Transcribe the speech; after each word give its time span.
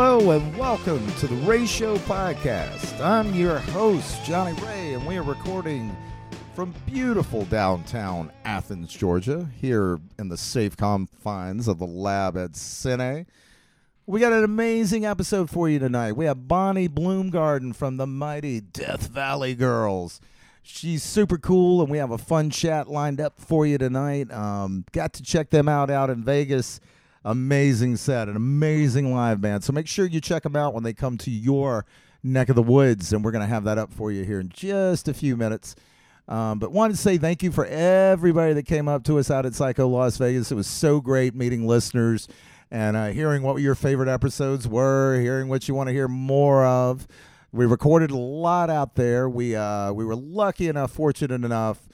Hello 0.00 0.30
and 0.30 0.56
welcome 0.56 1.04
to 1.14 1.26
the 1.26 1.34
Ratio 1.44 1.96
podcast. 1.96 3.04
I'm 3.04 3.34
your 3.34 3.58
host, 3.58 4.24
Johnny 4.24 4.52
Ray, 4.62 4.94
and 4.94 5.04
we 5.04 5.16
are 5.16 5.24
recording 5.24 5.90
from 6.54 6.72
beautiful 6.86 7.46
downtown 7.46 8.30
Athens, 8.44 8.94
Georgia, 8.94 9.48
here 9.60 9.98
in 10.16 10.28
the 10.28 10.36
safe 10.36 10.76
confines 10.76 11.66
of 11.66 11.80
the 11.80 11.84
lab 11.84 12.36
at 12.36 12.52
Cine. 12.52 13.26
We 14.06 14.20
got 14.20 14.32
an 14.32 14.44
amazing 14.44 15.04
episode 15.04 15.50
for 15.50 15.68
you 15.68 15.80
tonight. 15.80 16.12
We 16.12 16.26
have 16.26 16.46
Bonnie 16.46 16.88
Bloomgarden 16.88 17.74
from 17.74 17.96
the 17.96 18.06
mighty 18.06 18.60
Death 18.60 19.08
Valley 19.08 19.56
Girls. 19.56 20.20
She's 20.62 21.02
super 21.02 21.38
cool, 21.38 21.82
and 21.82 21.90
we 21.90 21.98
have 21.98 22.12
a 22.12 22.18
fun 22.18 22.50
chat 22.50 22.88
lined 22.88 23.20
up 23.20 23.40
for 23.40 23.66
you 23.66 23.78
tonight. 23.78 24.32
Um, 24.32 24.84
got 24.92 25.12
to 25.14 25.24
check 25.24 25.50
them 25.50 25.68
out 25.68 25.90
out 25.90 26.08
in 26.08 26.22
Vegas. 26.22 26.78
Amazing 27.24 27.96
set, 27.96 28.28
an 28.28 28.36
amazing 28.36 29.12
live 29.12 29.40
band. 29.40 29.64
So 29.64 29.72
make 29.72 29.88
sure 29.88 30.06
you 30.06 30.20
check 30.20 30.42
them 30.42 30.56
out 30.56 30.74
when 30.74 30.82
they 30.82 30.92
come 30.92 31.18
to 31.18 31.30
your 31.30 31.84
neck 32.22 32.48
of 32.48 32.56
the 32.56 32.62
woods, 32.62 33.12
and 33.12 33.24
we're 33.24 33.32
going 33.32 33.42
to 33.42 33.48
have 33.48 33.64
that 33.64 33.78
up 33.78 33.92
for 33.92 34.10
you 34.10 34.24
here 34.24 34.40
in 34.40 34.48
just 34.48 35.08
a 35.08 35.14
few 35.14 35.36
minutes. 35.36 35.74
Um, 36.28 36.58
but 36.58 36.72
wanted 36.72 36.94
to 36.94 37.00
say 37.00 37.16
thank 37.16 37.42
you 37.42 37.50
for 37.50 37.64
everybody 37.66 38.52
that 38.52 38.66
came 38.66 38.86
up 38.86 39.02
to 39.04 39.18
us 39.18 39.30
out 39.30 39.46
at 39.46 39.54
Psycho 39.54 39.88
Las 39.88 40.18
Vegas. 40.18 40.52
It 40.52 40.56
was 40.56 40.66
so 40.66 41.00
great 41.00 41.34
meeting 41.34 41.66
listeners 41.66 42.28
and 42.70 42.96
uh, 42.96 43.06
hearing 43.06 43.42
what 43.42 43.56
your 43.56 43.74
favorite 43.74 44.10
episodes 44.10 44.68
were, 44.68 45.18
hearing 45.20 45.48
what 45.48 45.68
you 45.68 45.74
want 45.74 45.88
to 45.88 45.92
hear 45.92 46.06
more 46.06 46.66
of. 46.66 47.08
We 47.50 47.64
recorded 47.64 48.10
a 48.10 48.16
lot 48.16 48.68
out 48.68 48.94
there. 48.94 49.26
We 49.26 49.56
uh, 49.56 49.92
we 49.94 50.04
were 50.04 50.16
lucky 50.16 50.68
enough, 50.68 50.92
fortunate 50.92 51.44
enough 51.44 51.88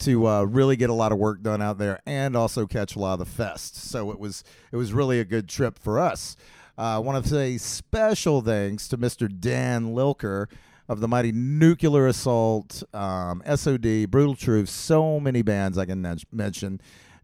to 0.00 0.26
uh, 0.26 0.42
really 0.42 0.76
get 0.76 0.90
a 0.90 0.94
lot 0.94 1.12
of 1.12 1.18
work 1.18 1.42
done 1.42 1.62
out 1.62 1.78
there 1.78 2.00
and 2.06 2.36
also 2.36 2.66
catch 2.66 2.96
a 2.96 2.98
lot 2.98 3.14
of 3.14 3.18
the 3.20 3.24
fest. 3.24 3.76
So 3.76 4.10
it 4.10 4.18
was 4.18 4.44
it 4.72 4.76
was 4.76 4.92
really 4.92 5.20
a 5.20 5.24
good 5.24 5.48
trip 5.48 5.78
for 5.78 5.98
us. 5.98 6.36
Uh, 6.78 6.96
I 6.96 6.98
want 6.98 7.22
to 7.22 7.30
say 7.30 7.58
special 7.58 8.40
thanks 8.40 8.88
to 8.88 8.98
Mr. 8.98 9.28
Dan 9.28 9.94
Lilker 9.94 10.46
of 10.88 11.00
the 11.00 11.06
mighty 11.06 11.30
Nuclear 11.30 12.08
Assault, 12.08 12.82
um, 12.92 13.42
SOD, 13.46 14.10
Brutal 14.10 14.34
Truth, 14.34 14.68
so 14.70 15.20
many 15.20 15.42
bands 15.42 15.78
I 15.78 15.84
can 15.84 16.18
mention. 16.32 16.80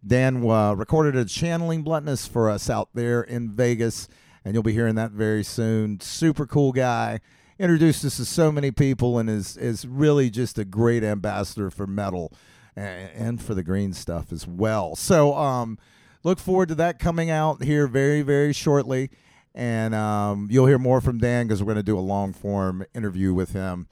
Dan 0.07 0.49
uh, 0.49 0.75
recorded 0.75 1.17
a 1.17 1.25
channeling 1.25 1.83
bluntness 1.83 2.29
for 2.29 2.49
us 2.49 2.71
out 2.71 2.91
there 2.95 3.23
in 3.23 3.51
Vegas, 3.51 4.09
and 4.45 4.55
you'll 4.55 4.63
be 4.63 4.73
hearing 4.73 4.95
that 4.95 5.11
very 5.11 5.43
soon. 5.43 5.99
Super 6.01 6.47
cool 6.47 6.71
guy. 6.71 7.21
Introduced 7.59 8.05
us 8.05 8.19
to 8.19 8.25
so 8.25 8.53
many 8.53 8.71
people 8.71 9.19
and 9.19 9.29
is 9.31 9.57
is 9.57 9.87
really 9.87 10.29
just 10.29 10.59
a 10.59 10.65
great 10.65 11.03
ambassador 11.03 11.71
for 11.71 11.87
metal 11.87 12.33
and, 12.77 13.43
for 13.43 13.55
the 13.55 13.63
green 13.63 13.93
stuff 13.93 14.33
as 14.33 14.47
well. 14.47 14.97
So 14.97 15.35
um, 15.35 15.79
look 16.23 16.39
forward 16.39 16.69
to 16.69 16.75
that 16.77 16.99
coming 16.99 17.31
out 17.31 17.63
here 17.63 17.87
very 17.87 18.23
very 18.23 18.53
shortly, 18.53 19.11
and 19.55 19.95
um, 19.95 20.49
you'll 20.51 20.67
hear 20.67 20.79
more 20.79 21.01
from 21.01 21.19
Dan 21.19 21.47
because 21.47 21.63
we're 21.63 21.73
going 21.73 21.77
to 21.77 21.83
do 21.83 21.99
a 21.99 22.01
long 22.01 22.33
form 22.33 22.85
interview 22.95 23.33
with 23.33 23.53
him 23.53 23.89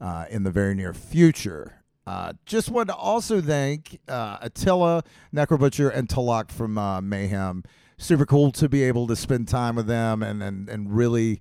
uh, 0.00 0.26
in 0.30 0.42
the 0.42 0.50
very 0.50 0.74
near 0.74 0.92
future. 0.92 1.74
Uh, 2.06 2.32
just 2.46 2.70
wanted 2.70 2.86
to 2.92 2.96
also 2.96 3.38
thank 3.40 4.00
uh, 4.08 4.38
Attila, 4.40 5.02
Necrobutcher, 5.34 5.94
and 5.94 6.08
Teloch 6.08 6.50
from 6.50 6.78
uh, 6.78 7.02
Mayhem. 7.02 7.64
Super 7.98 8.24
cool 8.24 8.50
to 8.52 8.66
be 8.66 8.82
able 8.84 9.06
to 9.08 9.16
spend 9.16 9.46
time 9.46 9.76
with 9.76 9.86
them 9.86 10.22
and, 10.22 10.42
and, 10.42 10.70
and 10.70 10.96
really 10.96 11.40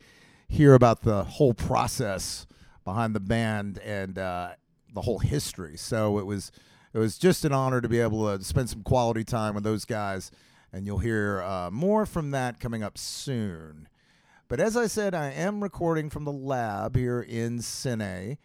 hear 0.49 0.73
about 0.73 1.03
the 1.03 1.23
whole 1.23 1.53
process 1.53 2.45
behind 2.83 3.15
the 3.15 3.21
band 3.21 3.79
and 3.79 4.17
uh, 4.17 4.49
the 4.93 5.01
whole 5.01 5.19
history. 5.19 5.77
So 5.77 6.19
it 6.19 6.25
was 6.25 6.51
it 6.97 6.99
was 6.99 7.19
just 7.19 7.45
an 7.45 7.53
honor 7.53 7.79
to 7.79 7.87
be 7.87 7.99
able 7.99 8.35
to 8.35 8.43
spend 8.43 8.71
some 8.71 8.81
quality 8.81 9.23
time 9.23 9.53
with 9.53 9.63
those 9.63 9.85
guys, 9.85 10.31
and 10.73 10.87
you'll 10.87 10.97
hear 10.97 11.43
uh, 11.43 11.69
more 11.69 12.07
from 12.07 12.31
that 12.31 12.59
coming 12.59 12.81
up 12.81 12.97
soon. 12.97 13.87
But 14.47 14.59
as 14.59 14.75
I 14.75 14.87
said, 14.87 15.13
I 15.13 15.29
am 15.29 15.61
recording 15.61 16.09
from 16.09 16.23
the 16.23 16.31
lab 16.31 16.95
here 16.95 17.21
in 17.21 17.59
Cine, 17.59 18.37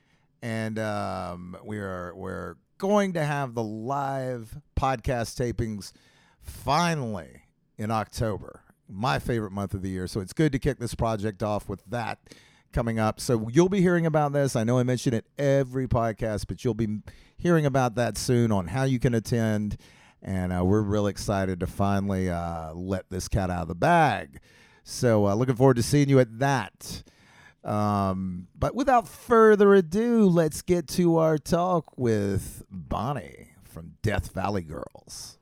and 0.42 0.78
um, 0.78 1.56
we 1.64 1.78
are 1.78 2.12
we're 2.14 2.56
going 2.76 3.14
to 3.14 3.24
have 3.24 3.54
the 3.54 3.62
live 3.62 4.58
podcast 4.78 5.40
tapings 5.40 5.92
finally 6.42 7.44
in 7.78 7.90
October, 7.90 8.60
my 8.86 9.18
favorite 9.18 9.52
month 9.52 9.72
of 9.72 9.80
the 9.80 9.88
year. 9.88 10.06
So 10.06 10.20
it's 10.20 10.34
good 10.34 10.52
to 10.52 10.58
kick 10.58 10.78
this 10.78 10.94
project 10.94 11.42
off 11.42 11.70
with 11.70 11.82
that 11.86 12.18
coming 12.74 12.98
up. 12.98 13.18
So 13.18 13.48
you'll 13.48 13.70
be 13.70 13.80
hearing 13.80 14.04
about 14.04 14.34
this. 14.34 14.56
I 14.56 14.64
know 14.64 14.78
I 14.78 14.82
mention 14.82 15.14
it 15.14 15.24
every 15.38 15.88
podcast, 15.88 16.46
but 16.48 16.64
you'll 16.64 16.74
be 16.74 16.98
hearing 17.42 17.66
about 17.66 17.96
that 17.96 18.16
soon 18.16 18.52
on 18.52 18.68
how 18.68 18.84
you 18.84 19.00
can 19.00 19.14
attend. 19.14 19.76
And 20.22 20.52
uh, 20.52 20.64
we're 20.64 20.80
really 20.80 21.10
excited 21.10 21.58
to 21.60 21.66
finally 21.66 22.30
uh, 22.30 22.72
let 22.72 23.10
this 23.10 23.26
cat 23.26 23.50
out 23.50 23.62
of 23.62 23.68
the 23.68 23.74
bag. 23.74 24.38
So 24.84 25.26
uh, 25.26 25.34
looking 25.34 25.56
forward 25.56 25.74
to 25.74 25.82
seeing 25.82 26.08
you 26.08 26.20
at 26.20 26.38
that. 26.38 27.02
Um, 27.64 28.46
but 28.56 28.76
without 28.76 29.08
further 29.08 29.74
ado, 29.74 30.28
let's 30.28 30.62
get 30.62 30.86
to 30.88 31.16
our 31.18 31.36
talk 31.36 31.98
with 31.98 32.64
Bonnie 32.70 33.48
from 33.64 33.94
Death 34.02 34.32
Valley 34.32 34.62
Girls. 34.62 35.38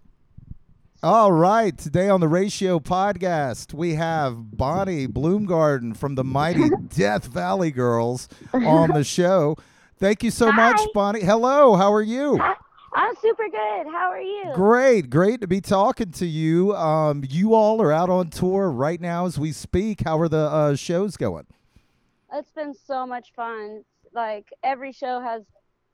All 1.03 1.33
right, 1.33 1.77
today 1.77 2.09
on 2.09 2.21
the 2.21 2.29
Ratio 2.29 2.79
podcast, 2.79 3.75
we 3.75 3.95
have 3.95 4.57
Bonnie 4.57 5.07
Bloomgarden 5.07 5.97
from 5.97 6.15
the 6.15 6.25
mighty 6.25 6.69
Death 6.95 7.27
Valley 7.27 7.71
Girls 7.71 8.29
on 8.53 8.91
the 8.91 9.05
show. 9.05 9.57
Thank 10.01 10.23
you 10.23 10.31
so 10.31 10.51
much, 10.51 10.81
Bonnie. 10.95 11.21
Hello, 11.21 11.77
how 11.77 11.93
are 11.93 12.01
you? 12.01 12.39
Hi, 12.39 12.55
I'm 12.95 13.15
super 13.17 13.47
good. 13.51 13.93
How 13.93 14.11
are 14.11 14.23
you? 14.23 14.45
Great, 14.55 15.11
great 15.11 15.43
to 15.43 15.47
be 15.47 15.61
talking 15.61 16.11
to 16.13 16.25
you. 16.25 16.75
Um, 16.75 17.23
you 17.29 17.53
all 17.53 17.83
are 17.83 17.93
out 17.93 18.09
on 18.09 18.31
tour 18.31 18.71
right 18.71 18.99
now 18.99 19.27
as 19.27 19.39
we 19.39 19.53
speak. 19.53 20.01
How 20.03 20.19
are 20.19 20.29
the 20.29 20.39
uh, 20.39 20.75
shows 20.75 21.19
going? 21.19 21.45
It's 22.33 22.51
been 22.53 22.73
so 22.73 23.07
much 23.07 23.35
fun. 23.37 23.85
Like 24.15 24.47
every 24.65 24.93
show 24.93 25.21
has 25.21 25.43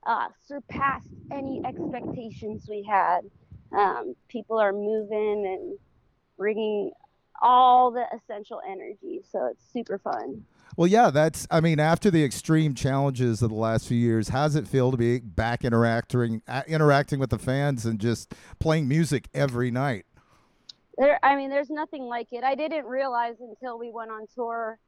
uh, 0.07 0.29
surpassed 0.47 1.09
any 1.33 1.63
expectations 1.67 2.69
we 2.71 2.87
had. 2.89 3.23
Um, 3.77 4.15
people 4.29 4.61
are 4.61 4.73
moving 4.73 5.47
and 5.47 5.79
bringing 6.39 6.93
all 7.43 7.91
the 7.91 8.05
essential 8.15 8.61
energy, 8.71 9.23
so 9.33 9.47
it's 9.51 9.65
super 9.73 9.99
fun. 9.99 10.45
Well, 10.77 10.87
yeah, 10.87 11.11
that's. 11.11 11.47
I 11.51 11.61
mean, 11.61 11.81
after 11.81 12.11
the 12.11 12.23
extreme 12.23 12.75
challenges 12.75 13.43
of 13.43 13.49
the 13.51 13.57
last 13.57 13.89
few 13.89 13.97
years, 13.97 14.29
how 14.29 14.45
does 14.45 14.57
it 14.57 14.69
feel 14.69 14.91
to 14.91 14.97
be 14.97 15.21
back 15.21 15.65
interacting, 15.65 16.43
interacting 16.67 17.19
with 17.19 17.31
the 17.31 17.39
fans, 17.39 17.87
and 17.87 17.99
just 17.99 18.35
playing 18.59 18.87
music 18.87 19.29
every 19.33 19.71
night? 19.71 20.05
There, 20.99 21.19
I 21.23 21.37
mean, 21.37 21.51
there's 21.51 21.71
nothing 21.71 22.05
like 22.05 22.29
it. 22.33 22.45
I 22.45 22.55
didn't 22.55 22.85
realize 22.85 23.37
until 23.41 23.79
we 23.79 23.91
went 23.91 24.11
on 24.11 24.27
tour 24.35 24.79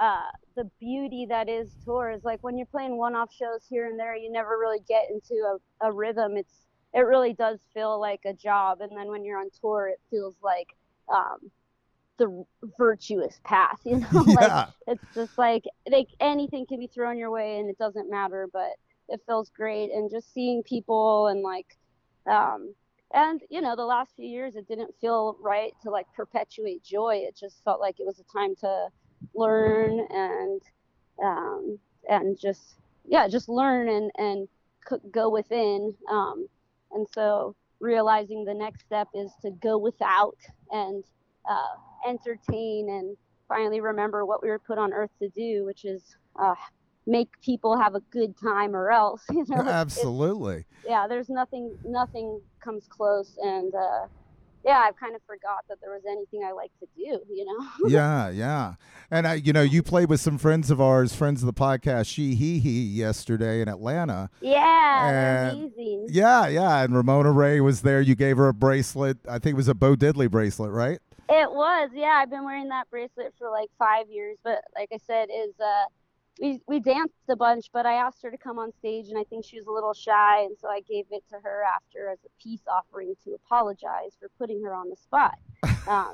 uh, 0.00 0.30
the 0.56 0.64
beauty 0.80 1.26
that 1.28 1.48
is 1.48 1.74
tour 1.84 2.10
is 2.10 2.24
like 2.24 2.42
when 2.42 2.56
you're 2.56 2.66
playing 2.66 2.96
one-off 2.96 3.30
shows 3.32 3.66
here 3.68 3.86
and 3.86 3.98
there, 3.98 4.16
you 4.16 4.32
never 4.32 4.58
really 4.58 4.80
get 4.88 5.04
into 5.10 5.34
a, 5.34 5.88
a 5.88 5.92
rhythm. 5.92 6.36
It's 6.36 6.66
it 6.92 7.00
really 7.00 7.34
does 7.34 7.60
feel 7.72 8.00
like 8.00 8.20
a 8.24 8.32
job, 8.32 8.80
and 8.80 8.90
then 8.96 9.08
when 9.08 9.24
you're 9.24 9.38
on 9.38 9.50
tour, 9.60 9.88
it 9.88 10.00
feels 10.10 10.34
like 10.42 10.68
um, 11.08 11.50
the 12.20 12.44
virtuous 12.78 13.40
path. 13.44 13.80
You 13.84 14.00
know, 14.12 14.22
like 14.34 14.54
Yeah. 14.56 14.66
it's 14.86 15.04
just 15.14 15.38
like 15.38 15.64
like 15.90 16.08
anything 16.20 16.66
can 16.66 16.80
be 16.80 16.88
thrown 16.88 17.18
your 17.18 17.32
way, 17.32 17.58
and 17.58 17.70
it 17.70 17.78
doesn't 17.78 18.10
matter, 18.10 18.48
but 18.52 18.70
it 19.08 19.20
feels 19.26 19.50
great. 19.50 19.90
And 19.92 20.10
just 20.10 20.32
seeing 20.34 20.62
people 20.64 21.28
and 21.28 21.42
like 21.42 21.66
um, 22.30 22.74
and 23.14 23.42
you 23.50 23.62
know 23.62 23.76
the 23.76 23.84
last 23.84 24.12
few 24.16 24.26
years 24.28 24.56
it 24.56 24.68
didn't 24.68 24.94
feel 25.00 25.36
right 25.40 25.72
to 25.82 25.90
like 25.90 26.06
perpetuate 26.14 26.82
joy 26.84 27.16
it 27.26 27.36
just 27.36 27.62
felt 27.64 27.80
like 27.80 28.00
it 28.00 28.06
was 28.06 28.20
a 28.20 28.38
time 28.38 28.54
to 28.56 28.88
learn 29.34 30.00
and 30.10 30.62
um, 31.24 31.78
and 32.08 32.38
just 32.40 32.76
yeah 33.06 33.28
just 33.28 33.48
learn 33.48 33.88
and 33.88 34.10
and 34.18 34.48
go 35.12 35.30
within 35.30 35.94
um, 36.10 36.46
and 36.92 37.06
so 37.12 37.54
realizing 37.80 38.44
the 38.44 38.54
next 38.54 38.82
step 38.84 39.08
is 39.14 39.32
to 39.42 39.50
go 39.62 39.78
without 39.78 40.36
and 40.70 41.04
uh, 41.50 41.76
entertain 42.08 42.88
and 42.88 43.16
finally 43.48 43.80
remember 43.80 44.24
what 44.24 44.42
we 44.42 44.48
were 44.48 44.58
put 44.58 44.78
on 44.78 44.92
earth 44.92 45.10
to 45.20 45.28
do 45.30 45.64
which 45.64 45.84
is 45.84 46.16
uh, 46.40 46.54
make 47.06 47.28
people 47.42 47.76
have 47.78 47.94
a 47.94 48.00
good 48.10 48.34
time 48.38 48.74
or 48.76 48.90
else 48.90 49.22
you 49.30 49.44
know 49.48 49.60
It's- 49.60 49.66
Absolutely. 49.68 50.64
yeah 50.86 51.06
there's 51.08 51.28
nothing 51.28 51.76
nothing 51.84 52.40
comes 52.62 52.86
close 52.88 53.36
and 53.42 53.74
uh 53.74 54.06
yeah 54.64 54.82
I've 54.86 54.96
kind 54.96 55.16
of 55.16 55.22
forgot 55.26 55.64
that 55.70 55.78
there 55.80 55.90
was 55.90 56.02
anything 56.06 56.44
i 56.46 56.52
like 56.52 56.70
to 56.80 56.86
do 56.94 57.18
you 57.34 57.44
know 57.46 57.66
yeah, 57.88 58.28
yeah. 58.28 58.74
And 59.12 59.26
I, 59.26 59.34
you 59.34 59.52
know, 59.52 59.62
you 59.62 59.82
played 59.82 60.08
with 60.08 60.20
some 60.20 60.38
friends 60.38 60.70
of 60.70 60.80
ours, 60.80 61.12
friends 61.16 61.42
of 61.42 61.46
the 61.46 61.52
podcast, 61.52 62.06
She 62.06 62.36
He 62.36 62.60
He, 62.60 62.82
yesterday 62.82 63.60
in 63.60 63.68
Atlanta. 63.68 64.30
yeah 64.40 65.48
And- 65.48 65.58
amazing 65.58 66.06
Yeah, 66.10 66.46
yeah. 66.46 66.84
And 66.84 66.94
Ramona 66.94 67.32
Ray 67.32 67.60
was 67.60 67.82
there. 67.82 68.00
You 68.00 68.14
gave 68.14 68.36
her 68.36 68.46
a 68.46 68.54
bracelet. 68.54 69.18
I 69.28 69.40
think 69.40 69.54
it 69.54 69.56
was 69.56 69.66
a 69.66 69.74
Bo 69.74 69.96
Diddley 69.96 70.30
bracelet, 70.30 70.70
right? 70.70 71.00
It 71.30 71.50
was 71.50 71.90
yeah 71.94 72.18
i've 72.20 72.30
been 72.30 72.44
wearing 72.44 72.68
that 72.68 72.88
bracelet 72.90 73.32
for 73.38 73.50
like 73.50 73.70
five 73.78 74.08
years 74.10 74.36
but 74.42 74.62
like 74.74 74.88
i 74.92 74.98
said 75.06 75.28
is 75.30 75.54
uh 75.60 75.84
we 76.40 76.60
we 76.66 76.80
danced 76.80 77.14
a 77.28 77.36
bunch 77.36 77.66
but 77.72 77.86
i 77.86 77.94
asked 77.94 78.22
her 78.22 78.30
to 78.30 78.38
come 78.38 78.58
on 78.58 78.72
stage 78.78 79.08
and 79.08 79.18
i 79.18 79.24
think 79.24 79.44
she 79.44 79.56
was 79.56 79.66
a 79.66 79.70
little 79.72 79.94
shy 79.94 80.42
and 80.42 80.56
so 80.60 80.68
i 80.68 80.80
gave 80.80 81.04
it 81.10 81.22
to 81.28 81.36
her 81.42 81.62
after 81.64 82.08
as 82.08 82.18
a 82.24 82.42
peace 82.42 82.62
offering 82.70 83.14
to 83.24 83.32
apologize 83.34 84.12
for 84.18 84.28
putting 84.38 84.62
her 84.62 84.74
on 84.74 84.88
the 84.90 84.96
spot 84.96 85.38
um, 85.88 86.12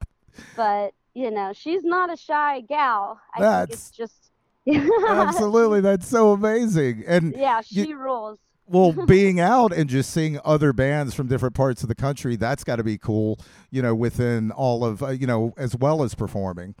but 0.56 0.92
you 1.16 1.30
know, 1.30 1.52
she's 1.52 1.84
not 1.84 2.12
a 2.12 2.16
shy 2.16 2.60
gal. 2.62 3.20
I 3.36 3.40
That's- 3.40 3.68
think 3.68 3.78
it's 3.78 3.90
just 3.92 4.32
Absolutely, 5.08 5.80
that's 5.80 6.08
so 6.08 6.32
amazing. 6.32 7.04
And 7.06 7.34
yeah, 7.36 7.60
you- 7.68 7.84
she 7.84 7.94
rules. 7.94 8.38
Well, 8.66 8.92
being 9.06 9.40
out 9.40 9.72
and 9.72 9.88
just 9.88 10.10
seeing 10.10 10.38
other 10.44 10.72
bands 10.72 11.14
from 11.14 11.28
different 11.28 11.54
parts 11.54 11.82
of 11.82 11.88
the 11.88 11.94
country, 11.94 12.36
that's 12.36 12.64
got 12.64 12.76
to 12.76 12.84
be 12.84 12.98
cool. 12.98 13.38
You 13.70 13.82
know, 13.82 13.94
within 13.94 14.50
all 14.50 14.84
of 14.84 15.02
uh, 15.02 15.08
you 15.08 15.26
know, 15.26 15.54
as 15.56 15.76
well 15.76 16.02
as 16.02 16.14
performing. 16.14 16.74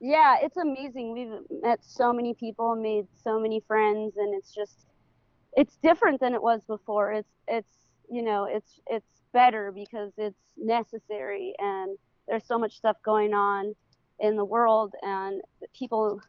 Yeah, 0.00 0.36
it's 0.40 0.56
amazing. 0.56 1.12
We've 1.12 1.62
met 1.62 1.80
so 1.82 2.12
many 2.12 2.32
people, 2.34 2.76
made 2.76 3.06
so 3.24 3.40
many 3.40 3.60
friends, 3.66 4.16
and 4.16 4.34
it's 4.34 4.54
just 4.54 4.86
it's 5.56 5.76
different 5.82 6.20
than 6.20 6.34
it 6.34 6.42
was 6.42 6.62
before. 6.66 7.12
It's 7.12 7.32
it's 7.46 7.72
you 8.10 8.22
know 8.22 8.44
it's 8.44 8.80
it's 8.86 9.22
better 9.32 9.72
because 9.72 10.12
it's 10.16 10.38
necessary, 10.56 11.54
and 11.58 11.98
there's 12.28 12.46
so 12.46 12.58
much 12.58 12.76
stuff 12.76 12.96
going 13.04 13.34
on 13.34 13.74
in 14.20 14.36
the 14.36 14.44
world, 14.44 14.94
and 15.02 15.42
people. 15.76 16.20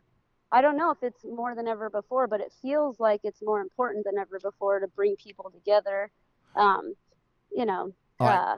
I 0.51 0.61
don't 0.61 0.77
know 0.77 0.91
if 0.91 0.97
it's 1.03 1.23
more 1.23 1.55
than 1.55 1.67
ever 1.67 1.89
before, 1.89 2.27
but 2.27 2.41
it 2.41 2.53
feels 2.61 2.99
like 2.99 3.21
it's 3.23 3.41
more 3.41 3.61
important 3.61 4.05
than 4.05 4.17
ever 4.17 4.39
before 4.39 4.79
to 4.79 4.87
bring 4.87 5.15
people 5.15 5.51
together. 5.51 6.09
Um, 6.55 6.95
you 7.51 7.65
know, 7.65 7.93
right. 8.19 8.41
uh, 8.41 8.55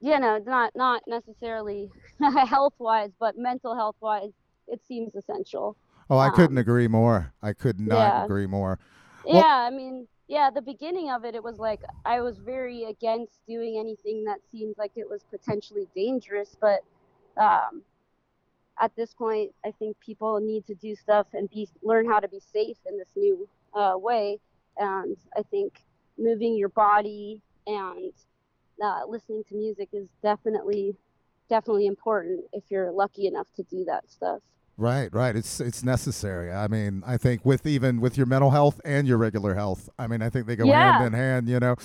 you 0.00 0.18
know, 0.18 0.38
not 0.38 0.72
not 0.76 1.02
necessarily 1.06 1.90
health 2.20 2.74
wise, 2.78 3.10
but 3.18 3.36
mental 3.38 3.74
health 3.74 3.96
wise, 4.00 4.32
it 4.68 4.80
seems 4.86 5.14
essential. 5.14 5.76
Oh, 6.08 6.18
I 6.18 6.30
couldn't 6.30 6.58
Um, 6.58 6.58
agree 6.58 6.88
more. 6.88 7.32
I 7.42 7.52
could 7.52 7.80
not 7.80 7.96
yeah. 7.98 8.24
agree 8.24 8.46
more. 8.46 8.78
Well- 9.24 9.42
yeah, 9.42 9.56
I 9.66 9.70
mean, 9.70 10.06
yeah, 10.28 10.50
the 10.50 10.62
beginning 10.62 11.10
of 11.10 11.24
it, 11.24 11.34
it 11.34 11.42
was 11.42 11.58
like 11.58 11.80
I 12.04 12.20
was 12.20 12.38
very 12.38 12.84
against 12.84 13.40
doing 13.46 13.78
anything 13.78 14.24
that 14.24 14.38
seemed 14.50 14.74
like 14.78 14.92
it 14.96 15.08
was 15.08 15.24
potentially 15.30 15.88
dangerous, 15.94 16.56
but 16.60 16.80
um, 17.36 17.82
at 18.80 18.94
this 18.96 19.14
point, 19.14 19.52
I 19.64 19.70
think 19.78 19.98
people 20.00 20.38
need 20.40 20.66
to 20.66 20.74
do 20.74 20.94
stuff 20.94 21.26
and 21.32 21.48
be 21.50 21.68
learn 21.82 22.06
how 22.08 22.20
to 22.20 22.28
be 22.28 22.40
safe 22.52 22.76
in 22.86 22.98
this 22.98 23.08
new 23.16 23.48
uh, 23.74 23.94
way, 23.96 24.38
and 24.76 25.16
I 25.36 25.42
think 25.42 25.72
moving 26.18 26.56
your 26.56 26.68
body 26.70 27.40
and 27.66 28.12
uh, 28.82 29.00
listening 29.08 29.44
to 29.48 29.54
music 29.54 29.88
is 29.92 30.06
definitely 30.22 30.94
definitely 31.48 31.86
important 31.86 32.40
if 32.52 32.64
you're 32.70 32.90
lucky 32.90 33.26
enough 33.26 33.46
to 33.56 33.62
do 33.64 33.84
that 33.84 34.10
stuff. 34.10 34.40
Right, 34.76 35.12
right. 35.14 35.34
It's 35.34 35.58
it's 35.60 35.82
necessary. 35.82 36.52
I 36.52 36.68
mean, 36.68 37.02
I 37.06 37.16
think 37.16 37.44
with 37.46 37.66
even 37.66 38.00
with 38.00 38.18
your 38.18 38.26
mental 38.26 38.50
health 38.50 38.80
and 38.84 39.08
your 39.08 39.16
regular 39.16 39.54
health. 39.54 39.88
I 39.98 40.06
mean, 40.06 40.20
I 40.20 40.28
think 40.28 40.46
they 40.46 40.56
go 40.56 40.66
Yeah. 40.66 40.98
hand 40.98 41.06
in 41.06 41.12
hand. 41.14 41.48
You 41.48 41.60
know. 41.60 41.76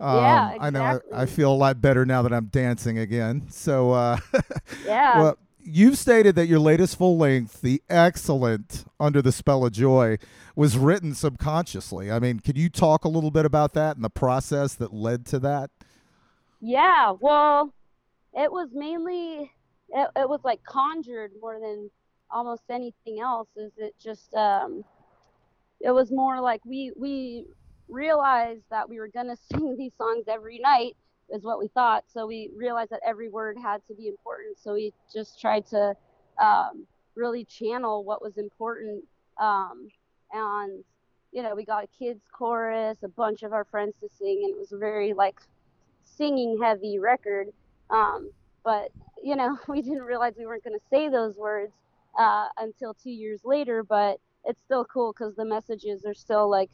Um, 0.00 0.18
Yeah, 0.18 0.52
I 0.60 0.70
know. 0.70 1.00
I, 1.12 1.22
I 1.22 1.26
feel 1.26 1.52
a 1.52 1.54
lot 1.54 1.80
better 1.80 2.04
now 2.04 2.20
that 2.22 2.32
I'm 2.32 2.46
dancing 2.46 2.98
again. 2.98 3.46
So, 3.48 3.92
uh, 3.92 4.18
Yeah. 4.86 5.18
well, 5.18 5.38
you've 5.64 5.98
stated 5.98 6.34
that 6.36 6.46
your 6.46 6.58
latest 6.58 6.96
full 6.96 7.16
length, 7.16 7.60
the 7.60 7.82
excellent 7.88 8.84
"Under 9.00 9.20
the 9.22 9.32
Spell 9.32 9.64
of 9.64 9.72
Joy," 9.72 10.18
was 10.54 10.76
written 10.78 11.14
subconsciously. 11.14 12.10
I 12.10 12.18
mean, 12.18 12.40
could 12.40 12.56
you 12.56 12.68
talk 12.68 13.04
a 13.04 13.08
little 13.08 13.30
bit 13.30 13.44
about 13.44 13.72
that 13.74 13.96
and 13.96 14.04
the 14.04 14.10
process 14.10 14.74
that 14.74 14.92
led 14.92 15.26
to 15.26 15.38
that? 15.40 15.70
Yeah, 16.60 17.14
well, 17.20 17.74
it 18.32 18.50
was 18.50 18.68
mainly 18.72 19.50
it, 19.90 20.10
it 20.16 20.28
was 20.28 20.40
like 20.44 20.62
conjured 20.64 21.32
more 21.40 21.58
than 21.60 21.90
almost 22.30 22.62
anything 22.70 23.20
else. 23.20 23.48
Is 23.56 23.72
it 23.76 23.94
just 24.02 24.34
um, 24.34 24.84
it 25.80 25.90
was 25.90 26.10
more 26.10 26.40
like 26.40 26.64
we 26.64 26.92
we 26.96 27.46
realized 27.88 28.64
that 28.70 28.88
we 28.88 28.98
were 28.98 29.08
gonna 29.08 29.36
sing 29.52 29.76
these 29.76 29.92
songs 29.96 30.24
every 30.28 30.58
night 30.58 30.96
is 31.32 31.42
what 31.42 31.58
we 31.58 31.68
thought. 31.68 32.04
So 32.12 32.26
we 32.26 32.50
realized 32.56 32.90
that 32.90 33.00
every 33.06 33.28
word 33.28 33.56
had 33.58 33.84
to 33.86 33.94
be 33.94 34.08
important. 34.08 34.58
So 34.58 34.74
we 34.74 34.92
just 35.12 35.40
tried 35.40 35.66
to 35.68 35.94
um, 36.42 36.86
really 37.14 37.44
channel 37.44 38.04
what 38.04 38.22
was 38.22 38.36
important. 38.36 39.04
Um, 39.38 39.88
and 40.32 40.84
you 41.32 41.42
know, 41.42 41.54
we 41.54 41.64
got 41.64 41.84
a 41.84 41.88
kids 41.98 42.22
chorus, 42.32 42.98
a 43.02 43.08
bunch 43.08 43.42
of 43.42 43.52
our 43.52 43.64
friends 43.64 43.94
to 44.00 44.08
sing, 44.08 44.42
and 44.44 44.54
it 44.54 44.58
was 44.58 44.72
a 44.72 44.78
very 44.78 45.12
like 45.12 45.40
singing 46.04 46.58
heavy 46.62 46.98
record. 46.98 47.48
Um, 47.90 48.30
but 48.64 48.90
you 49.22 49.36
know, 49.36 49.58
we 49.68 49.82
didn't 49.82 50.02
realize 50.02 50.34
we 50.38 50.46
weren't 50.46 50.64
going 50.64 50.78
to 50.78 50.84
say 50.90 51.08
those 51.08 51.36
words 51.36 51.72
uh, 52.18 52.46
until 52.58 52.94
two 52.94 53.10
years 53.10 53.40
later. 53.44 53.82
But 53.82 54.18
it's 54.44 54.62
still 54.64 54.84
cool 54.84 55.12
because 55.12 55.34
the 55.34 55.44
messages 55.44 56.04
are 56.04 56.14
still 56.14 56.48
like 56.48 56.70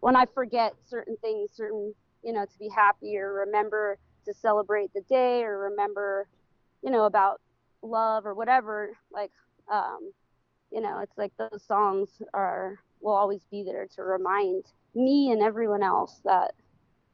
when 0.00 0.16
I 0.16 0.24
forget 0.26 0.74
certain 0.88 1.16
things, 1.18 1.50
certain 1.52 1.94
you 2.22 2.32
know, 2.32 2.44
to 2.44 2.58
be 2.58 2.68
happy 2.68 3.16
or 3.16 3.32
remember 3.32 3.98
to 4.26 4.34
celebrate 4.34 4.92
the 4.94 5.02
day 5.02 5.42
or 5.42 5.70
remember, 5.70 6.28
you 6.82 6.90
know, 6.90 7.04
about 7.04 7.40
love 7.82 8.26
or 8.26 8.34
whatever. 8.34 8.96
Like, 9.12 9.32
um, 9.72 10.12
you 10.70 10.80
know, 10.80 11.00
it's 11.00 11.16
like 11.16 11.32
those 11.38 11.62
songs 11.66 12.10
are 12.34 12.78
will 13.00 13.14
always 13.14 13.40
be 13.50 13.62
there 13.64 13.86
to 13.96 14.02
remind 14.02 14.64
me 14.94 15.30
and 15.30 15.42
everyone 15.42 15.82
else 15.82 16.20
that 16.24 16.52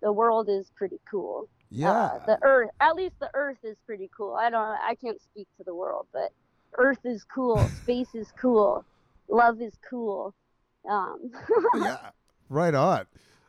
the 0.02 0.12
world 0.12 0.48
is 0.48 0.70
pretty 0.76 1.00
cool. 1.08 1.48
Yeah. 1.70 1.90
Uh, 1.90 2.18
the 2.26 2.38
earth, 2.42 2.70
at 2.80 2.96
least 2.96 3.18
the 3.20 3.30
earth 3.34 3.58
is 3.62 3.76
pretty 3.86 4.10
cool. 4.16 4.34
I 4.34 4.50
don't, 4.50 4.60
I 4.60 4.96
can't 5.00 5.20
speak 5.20 5.46
to 5.58 5.64
the 5.64 5.74
world, 5.74 6.06
but 6.12 6.32
earth 6.76 7.04
is 7.04 7.24
cool. 7.24 7.56
Space 7.82 8.14
is 8.14 8.32
cool. 8.40 8.84
Love 9.28 9.60
is 9.60 9.74
cool. 9.88 10.34
Um, 10.88 11.30
yeah, 11.74 12.10
right 12.48 12.74
on. 12.74 13.06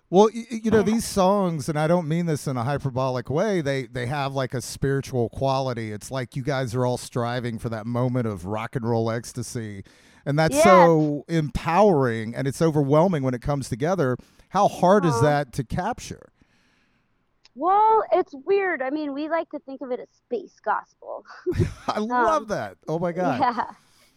Well, 0.09 0.29
y- 0.33 0.45
y- 0.49 0.61
you 0.63 0.71
know 0.71 0.83
these 0.83 1.05
songs, 1.05 1.67
and 1.67 1.77
I 1.77 1.87
don't 1.87 2.07
mean 2.07 2.27
this 2.27 2.47
in 2.47 2.55
a 2.55 2.63
hyperbolic 2.63 3.29
way. 3.29 3.59
They 3.61 3.87
they 3.87 4.05
have 4.05 4.33
like 4.33 4.53
a 4.53 4.61
spiritual 4.61 5.29
quality. 5.29 5.91
It's 5.91 6.09
like 6.11 6.35
you 6.35 6.43
guys 6.43 6.73
are 6.75 6.85
all 6.85 6.97
striving 6.97 7.59
for 7.59 7.67
that 7.69 7.85
moment 7.85 8.25
of 8.25 8.45
rock 8.45 8.75
and 8.77 8.87
roll 8.87 9.11
ecstasy, 9.11 9.83
and 10.25 10.39
that's 10.39 10.55
Yes. 10.55 10.63
so 10.63 11.25
empowering 11.27 12.33
and 12.35 12.47
it's 12.47 12.61
overwhelming 12.61 13.21
when 13.23 13.33
it 13.33 13.41
comes 13.41 13.67
together. 13.67 14.15
How 14.49 14.69
hard 14.69 15.03
is 15.03 15.11
Uh-huh. 15.15 15.21
that 15.23 15.53
to 15.53 15.63
capture? 15.65 16.29
well, 17.59 18.03
it's 18.13 18.33
weird. 18.45 18.83
I 18.83 18.91
mean, 18.91 19.13
we 19.13 19.27
like 19.29 19.49
to 19.49 19.59
think 19.59 19.81
of 19.81 19.89
it 19.91 19.99
as 19.99 20.07
space 20.11 20.55
gospel. 20.63 21.25
I 21.87 21.99
love 21.99 22.47
that. 22.49 22.77
Oh 22.87 22.99
my 22.99 23.11
god. 23.11 23.39
Yeah, 23.41 23.65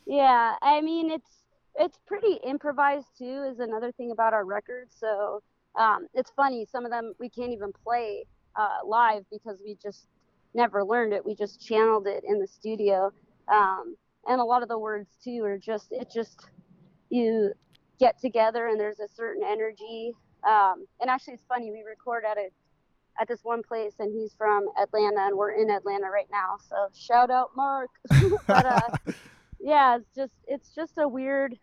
yeah. 0.06 0.54
I 0.62 0.80
mean, 0.82 1.11
it's 1.11 1.30
it's 1.75 1.99
pretty 2.06 2.35
improvised 2.44 3.06
too. 3.18 3.44
Is 3.50 3.59
another 3.59 3.90
thing 3.92 4.11
about 4.12 4.35
our 4.35 4.44
records. 4.44 4.94
So 4.99 5.42
um, 5.79 6.07
it's 6.15 6.31
funny. 6.37 6.67
Some 6.71 6.85
of 6.85 6.91
them 6.91 7.15
we 7.19 7.29
can't 7.29 7.53
even 7.53 7.73
play 7.85 8.25
uh, 8.57 8.79
live 8.85 9.25
because 9.31 9.61
we 9.65 9.77
just 9.83 10.07
never 10.55 10.85
learned 10.85 11.12
it. 11.12 11.25
We 11.25 11.35
just 11.35 11.65
channeled 11.65 12.07
it 12.07 12.25
in 12.27 12.39
the 12.39 12.47
studio. 12.47 13.12
Um, 13.49 13.97
and 14.27 14.41
a 14.41 14.45
lot 14.45 14.62
of 14.62 14.69
the 14.69 14.79
words 14.79 15.17
too 15.23 15.43
are 15.45 15.59
just 15.59 15.93
it 15.93 16.11
just 16.12 16.49
you 17.09 17.53
get 17.99 18.19
together 18.19 18.69
and 18.69 18.81
there's 18.81 19.00
a 19.00 19.09
certain 19.09 19.43
energy. 19.45 20.12
Um, 20.49 20.87
and 21.00 21.11
actually, 21.11 21.35
it's 21.35 21.45
funny. 21.49 21.71
We 21.71 21.83
record 21.83 22.25
at 22.25 22.39
a 22.39 22.49
at 23.21 23.29
this 23.29 23.41
one 23.43 23.62
place, 23.62 23.95
and 23.99 24.12
he's 24.12 24.35
from 24.35 24.67
Atlanta, 24.81 25.27
and 25.27 25.37
we're 25.37 25.53
in 25.53 25.71
Atlanta 25.71 26.09
right 26.11 26.29
now. 26.31 26.57
So 26.69 26.89
shout 26.95 27.31
out, 27.31 27.50
Mark. 27.57 27.91
but 28.47 28.67
uh, 28.67 29.12
yeah, 29.61 29.97
it's 29.97 30.15
just 30.15 30.33
it's 30.47 30.75
just 30.75 30.99
a 30.99 31.07
weird. 31.07 31.57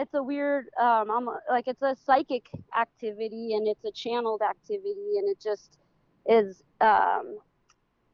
It's 0.00 0.14
a 0.14 0.22
weird, 0.22 0.68
um, 0.80 1.10
I'm 1.10 1.26
like 1.50 1.68
it's 1.68 1.82
a 1.82 1.94
psychic 1.94 2.48
activity 2.78 3.54
and 3.54 3.68
it's 3.68 3.84
a 3.84 3.92
channeled 3.92 4.40
activity 4.40 5.18
and 5.18 5.28
it 5.28 5.38
just 5.38 5.78
is 6.26 6.62
um, 6.80 7.36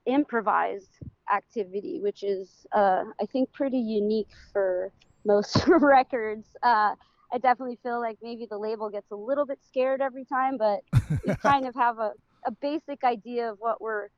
improvised 0.04 0.98
activity, 1.32 2.00
which 2.02 2.24
is 2.24 2.66
uh, 2.72 3.04
I 3.20 3.26
think 3.26 3.52
pretty 3.52 3.78
unique 3.78 4.30
for 4.52 4.92
most 5.24 5.64
records. 5.68 6.48
Uh, 6.60 6.94
I 7.32 7.38
definitely 7.38 7.78
feel 7.84 8.00
like 8.00 8.18
maybe 8.20 8.46
the 8.50 8.58
label 8.58 8.90
gets 8.90 9.12
a 9.12 9.16
little 9.16 9.46
bit 9.46 9.60
scared 9.64 10.00
every 10.00 10.24
time, 10.24 10.56
but 10.56 10.80
we 11.24 11.34
kind 11.42 11.66
of 11.66 11.74
have 11.76 12.00
a, 12.00 12.12
a 12.46 12.50
basic 12.50 13.04
idea 13.04 13.50
of 13.50 13.58
what 13.60 13.80
we're 13.80 14.08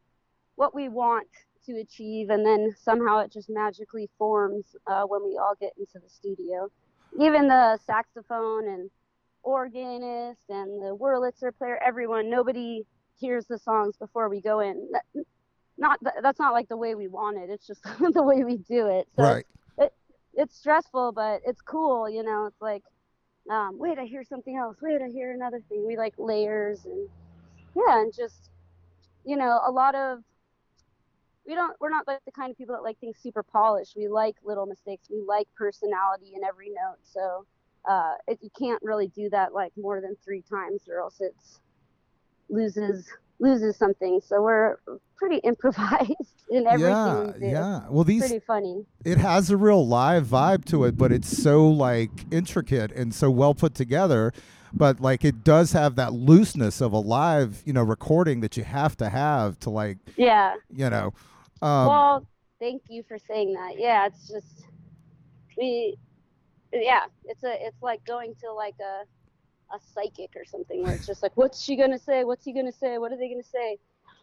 what 0.56 0.74
we 0.74 0.88
want 0.88 1.28
to 1.66 1.76
achieve, 1.80 2.30
and 2.30 2.46
then 2.46 2.74
somehow 2.82 3.18
it 3.18 3.30
just 3.30 3.50
magically 3.50 4.08
forms 4.16 4.74
uh, 4.86 5.02
when 5.02 5.22
we 5.22 5.38
all 5.38 5.54
get 5.60 5.72
into 5.78 5.98
the 6.02 6.08
studio. 6.08 6.70
Even 7.20 7.48
the 7.48 7.78
saxophone 7.86 8.68
and 8.68 8.90
organist 9.42 10.42
and 10.48 10.82
the 10.82 10.96
Wurlitzer 10.96 11.56
player, 11.56 11.78
everyone, 11.84 12.30
nobody 12.30 12.84
hears 13.18 13.46
the 13.46 13.58
songs 13.58 13.96
before 13.96 14.28
we 14.28 14.40
go 14.40 14.60
in. 14.60 14.88
That, 14.92 15.24
not 15.76 15.98
that's 16.22 16.40
not 16.40 16.52
like 16.52 16.68
the 16.68 16.76
way 16.76 16.94
we 16.94 17.08
want 17.08 17.38
it. 17.38 17.50
It's 17.50 17.66
just 17.66 17.82
the 18.12 18.22
way 18.22 18.44
we 18.44 18.58
do 18.58 18.88
it. 18.88 19.08
So 19.16 19.22
right. 19.22 19.46
it's 20.34 20.56
stressful, 20.56 21.12
but 21.12 21.40
it's 21.46 21.62
cool. 21.62 22.08
You 22.08 22.22
know, 22.22 22.46
it's 22.46 22.60
like, 22.60 22.82
um, 23.50 23.78
wait, 23.78 23.98
I 23.98 24.04
hear 24.04 24.24
something 24.24 24.56
else. 24.56 24.76
Wait, 24.82 25.00
I 25.00 25.08
hear 25.08 25.32
another 25.32 25.60
thing. 25.68 25.86
We 25.86 25.96
like 25.96 26.14
layers 26.18 26.84
and 26.84 27.08
yeah, 27.74 28.00
and 28.00 28.12
just 28.14 28.50
you 29.24 29.36
know, 29.36 29.60
a 29.66 29.70
lot 29.70 29.94
of 29.94 30.20
we 31.48 31.54
don't 31.54 31.74
we're 31.80 31.88
not 31.88 32.06
like 32.06 32.20
the 32.26 32.30
kind 32.32 32.50
of 32.50 32.58
people 32.58 32.74
that 32.74 32.82
like 32.82 32.98
things 32.98 33.16
super 33.22 33.42
polished. 33.42 33.94
We 33.96 34.06
like 34.06 34.36
little 34.44 34.66
mistakes. 34.66 35.08
We 35.10 35.22
like 35.26 35.48
personality 35.56 36.32
in 36.36 36.44
every 36.44 36.68
note. 36.68 36.98
So 37.02 37.46
uh, 37.90 38.14
it, 38.28 38.38
you 38.42 38.50
can't 38.58 38.82
really 38.82 39.08
do 39.08 39.30
that 39.30 39.54
like 39.54 39.72
more 39.76 40.00
than 40.02 40.14
three 40.22 40.42
times, 40.42 40.82
or 40.88 41.00
else 41.00 41.16
it's 41.20 41.60
loses 42.50 43.08
loses 43.40 43.76
something. 43.76 44.20
So 44.24 44.42
we're 44.42 44.76
pretty 45.16 45.36
improvised 45.44 46.10
in 46.50 46.66
everything 46.66 46.90
yeah, 46.90 47.24
we 47.24 47.32
do. 47.40 47.46
yeah. 47.46 47.80
Well, 47.88 48.04
these 48.04 48.22
Pretty 48.22 48.40
funny. 48.44 48.84
it 49.04 49.18
has 49.18 49.50
a 49.50 49.56
real 49.56 49.86
live 49.86 50.26
vibe 50.26 50.64
to 50.66 50.84
it, 50.84 50.96
but 50.98 51.12
it's 51.12 51.28
so 51.42 51.66
like 51.68 52.10
intricate 52.30 52.92
and 52.92 53.14
so 53.14 53.30
well 53.30 53.54
put 53.54 53.74
together. 53.74 54.32
But 54.74 55.00
like 55.00 55.24
it 55.24 55.44
does 55.44 55.72
have 55.72 55.94
that 55.96 56.12
looseness 56.12 56.82
of 56.82 56.92
a 56.92 56.98
live, 56.98 57.62
you 57.64 57.72
know, 57.72 57.82
recording 57.82 58.40
that 58.40 58.56
you 58.58 58.64
have 58.64 58.98
to 58.98 59.08
have 59.08 59.58
to 59.60 59.70
like, 59.70 59.96
Yeah. 60.16 60.56
you 60.70 60.90
know. 60.90 61.14
Um, 61.62 61.86
well, 61.86 62.26
thank 62.58 62.82
you 62.88 63.02
for 63.02 63.18
saying 63.18 63.54
that. 63.54 63.74
Yeah, 63.78 64.06
it's 64.06 64.28
just 64.28 64.66
we. 65.56 65.96
Yeah, 66.72 67.04
it's 67.24 67.42
a 67.44 67.66
it's 67.66 67.82
like 67.82 68.04
going 68.04 68.34
to 68.42 68.52
like 68.52 68.74
a 68.80 69.04
a 69.74 69.78
psychic 69.94 70.30
or 70.36 70.44
something 70.44 70.82
where 70.82 70.94
it's 70.94 71.06
just 71.06 71.22
like, 71.22 71.32
what's 71.36 71.62
she 71.62 71.76
gonna 71.76 71.98
say? 71.98 72.24
What's 72.24 72.44
he 72.44 72.52
gonna 72.52 72.72
say? 72.72 72.98
What 72.98 73.12
are 73.12 73.16
they 73.16 73.28
gonna 73.28 73.42
say? 73.42 73.78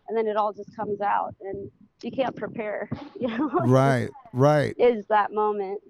And 0.07 0.15
then 0.15 0.27
it 0.27 0.37
all 0.37 0.53
just 0.53 0.75
comes 0.75 1.01
out, 1.01 1.35
and 1.41 1.71
you 2.03 2.11
can't 2.11 2.35
prepare. 2.35 2.89
You 3.17 3.29
know, 3.29 3.49
right, 3.49 4.09
right. 4.33 4.75
Is 4.77 5.05
that 5.07 5.31
moment? 5.31 5.81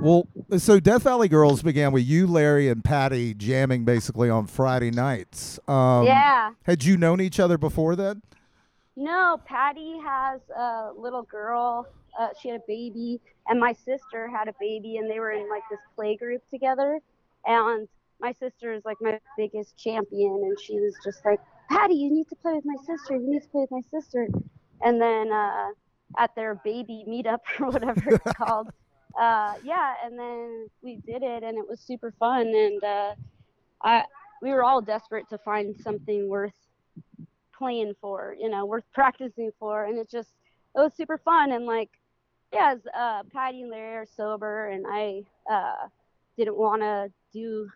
Well, 0.00 0.28
so 0.58 0.78
Death 0.78 1.02
Valley 1.02 1.28
Girls 1.28 1.60
began 1.62 1.92
with 1.92 2.04
you, 2.04 2.26
Larry, 2.26 2.68
and 2.68 2.84
Patty 2.84 3.34
jamming 3.34 3.84
basically 3.84 4.30
on 4.30 4.46
Friday 4.46 4.90
nights. 4.90 5.58
Um, 5.66 6.06
yeah. 6.06 6.52
Had 6.62 6.84
you 6.84 6.96
known 6.96 7.20
each 7.20 7.40
other 7.40 7.58
before 7.58 7.96
then? 7.96 8.22
No, 8.96 9.40
Patty 9.46 9.98
has 10.04 10.40
a 10.54 10.90
little 10.96 11.22
girl. 11.22 11.86
Uh, 12.18 12.28
she 12.40 12.48
had 12.48 12.60
a 12.60 12.64
baby, 12.68 13.20
and 13.48 13.58
my 13.58 13.72
sister 13.72 14.28
had 14.28 14.48
a 14.48 14.54
baby, 14.60 14.98
and 14.98 15.10
they 15.10 15.18
were 15.18 15.32
in 15.32 15.48
like 15.48 15.62
this 15.70 15.80
play 15.96 16.16
group 16.16 16.42
together. 16.50 17.00
And 17.46 17.88
my 18.20 18.32
sister 18.32 18.72
is 18.72 18.84
like 18.84 18.98
my 19.00 19.18
biggest 19.36 19.76
champion, 19.78 20.42
and 20.44 20.60
she 20.60 20.78
was 20.78 20.94
just 21.02 21.24
like, 21.24 21.40
Patty, 21.70 21.94
you 21.94 22.10
need 22.12 22.28
to 22.28 22.36
play 22.36 22.52
with 22.52 22.66
my 22.66 22.76
sister. 22.84 23.16
You 23.16 23.30
need 23.30 23.42
to 23.42 23.48
play 23.48 23.62
with 23.62 23.70
my 23.70 23.80
sister. 23.90 24.28
And 24.82 25.00
then 25.00 25.32
uh, 25.32 25.68
at 26.18 26.34
their 26.34 26.56
baby 26.56 27.04
meetup 27.08 27.40
or 27.60 27.70
whatever 27.70 28.02
it's 28.14 28.32
called, 28.36 28.68
uh, 29.18 29.54
yeah, 29.64 29.94
and 30.04 30.18
then 30.18 30.68
we 30.82 30.96
did 30.96 31.22
it, 31.22 31.42
and 31.42 31.56
it 31.56 31.66
was 31.66 31.80
super 31.80 32.12
fun. 32.18 32.46
And 32.46 32.84
uh, 32.84 33.14
I, 33.82 34.04
we 34.42 34.50
were 34.50 34.62
all 34.62 34.82
desperate 34.82 35.28
to 35.30 35.38
find 35.38 35.74
something 35.80 36.28
worth 36.28 36.52
playing 37.62 37.94
for, 38.00 38.34
you 38.38 38.48
know, 38.50 38.66
worth 38.66 38.84
practicing 38.92 39.50
for, 39.58 39.84
and 39.84 39.98
it 39.98 40.10
just 40.10 40.30
it 40.74 40.80
was 40.80 40.92
super 40.94 41.18
fun. 41.18 41.52
And 41.52 41.64
like, 41.66 41.90
yeah, 42.52 42.72
as, 42.74 42.80
uh, 42.98 43.22
Patty 43.32 43.62
and 43.62 43.70
Larry 43.70 43.96
are 43.98 44.06
sober, 44.16 44.68
and 44.68 44.84
I 44.88 45.22
uh, 45.50 45.86
didn't 46.36 46.56
want 46.56 46.82
to 46.82 47.10
do 47.32 47.68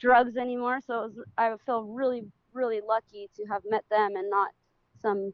drugs 0.00 0.36
anymore, 0.36 0.80
so 0.86 1.04
it 1.04 1.14
was, 1.16 1.26
I 1.38 1.54
feel 1.66 1.82
really, 1.84 2.24
really 2.52 2.80
lucky 2.86 3.28
to 3.36 3.44
have 3.46 3.62
met 3.68 3.84
them 3.90 4.16
and 4.16 4.30
not 4.30 4.50
some 5.02 5.32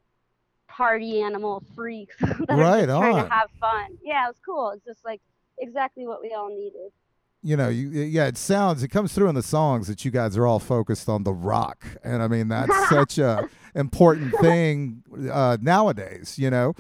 party 0.69 1.21
animal 1.23 1.63
freaks 1.75 2.17
that 2.21 2.51
are 2.51 2.57
Right 2.57 2.87
just 2.87 2.99
trying 3.01 3.17
on. 3.17 3.25
to 3.25 3.31
have 3.31 3.51
fun. 3.61 3.99
Yeah, 4.03 4.25
it 4.27 4.29
was 4.29 4.41
cool. 4.45 4.71
It's 4.71 4.85
just 4.85 5.05
like 5.05 5.21
exactly 5.59 6.07
what 6.07 6.21
we 6.23 6.33
all 6.35 6.49
needed. 6.49 6.93
You 7.43 7.57
know, 7.57 7.69
you 7.69 7.89
yeah, 7.91 8.27
it 8.27 8.37
sounds 8.37 8.83
it 8.83 8.89
comes 8.89 9.13
through 9.13 9.29
in 9.29 9.35
the 9.35 9.43
songs 9.43 9.87
that 9.89 10.05
you 10.05 10.11
guys 10.11 10.37
are 10.37 10.47
all 10.47 10.59
focused 10.59 11.09
on 11.09 11.25
the 11.25 11.33
rock, 11.33 11.85
and 12.05 12.23
I 12.23 12.29
mean 12.29 12.49
that's 12.49 12.89
such 12.89 13.19
a 13.19 13.49
important 13.75 14.35
thing 14.41 15.03
uh, 15.33 15.57
nowadays. 15.61 16.39
You 16.39 16.51
know, 16.51 16.75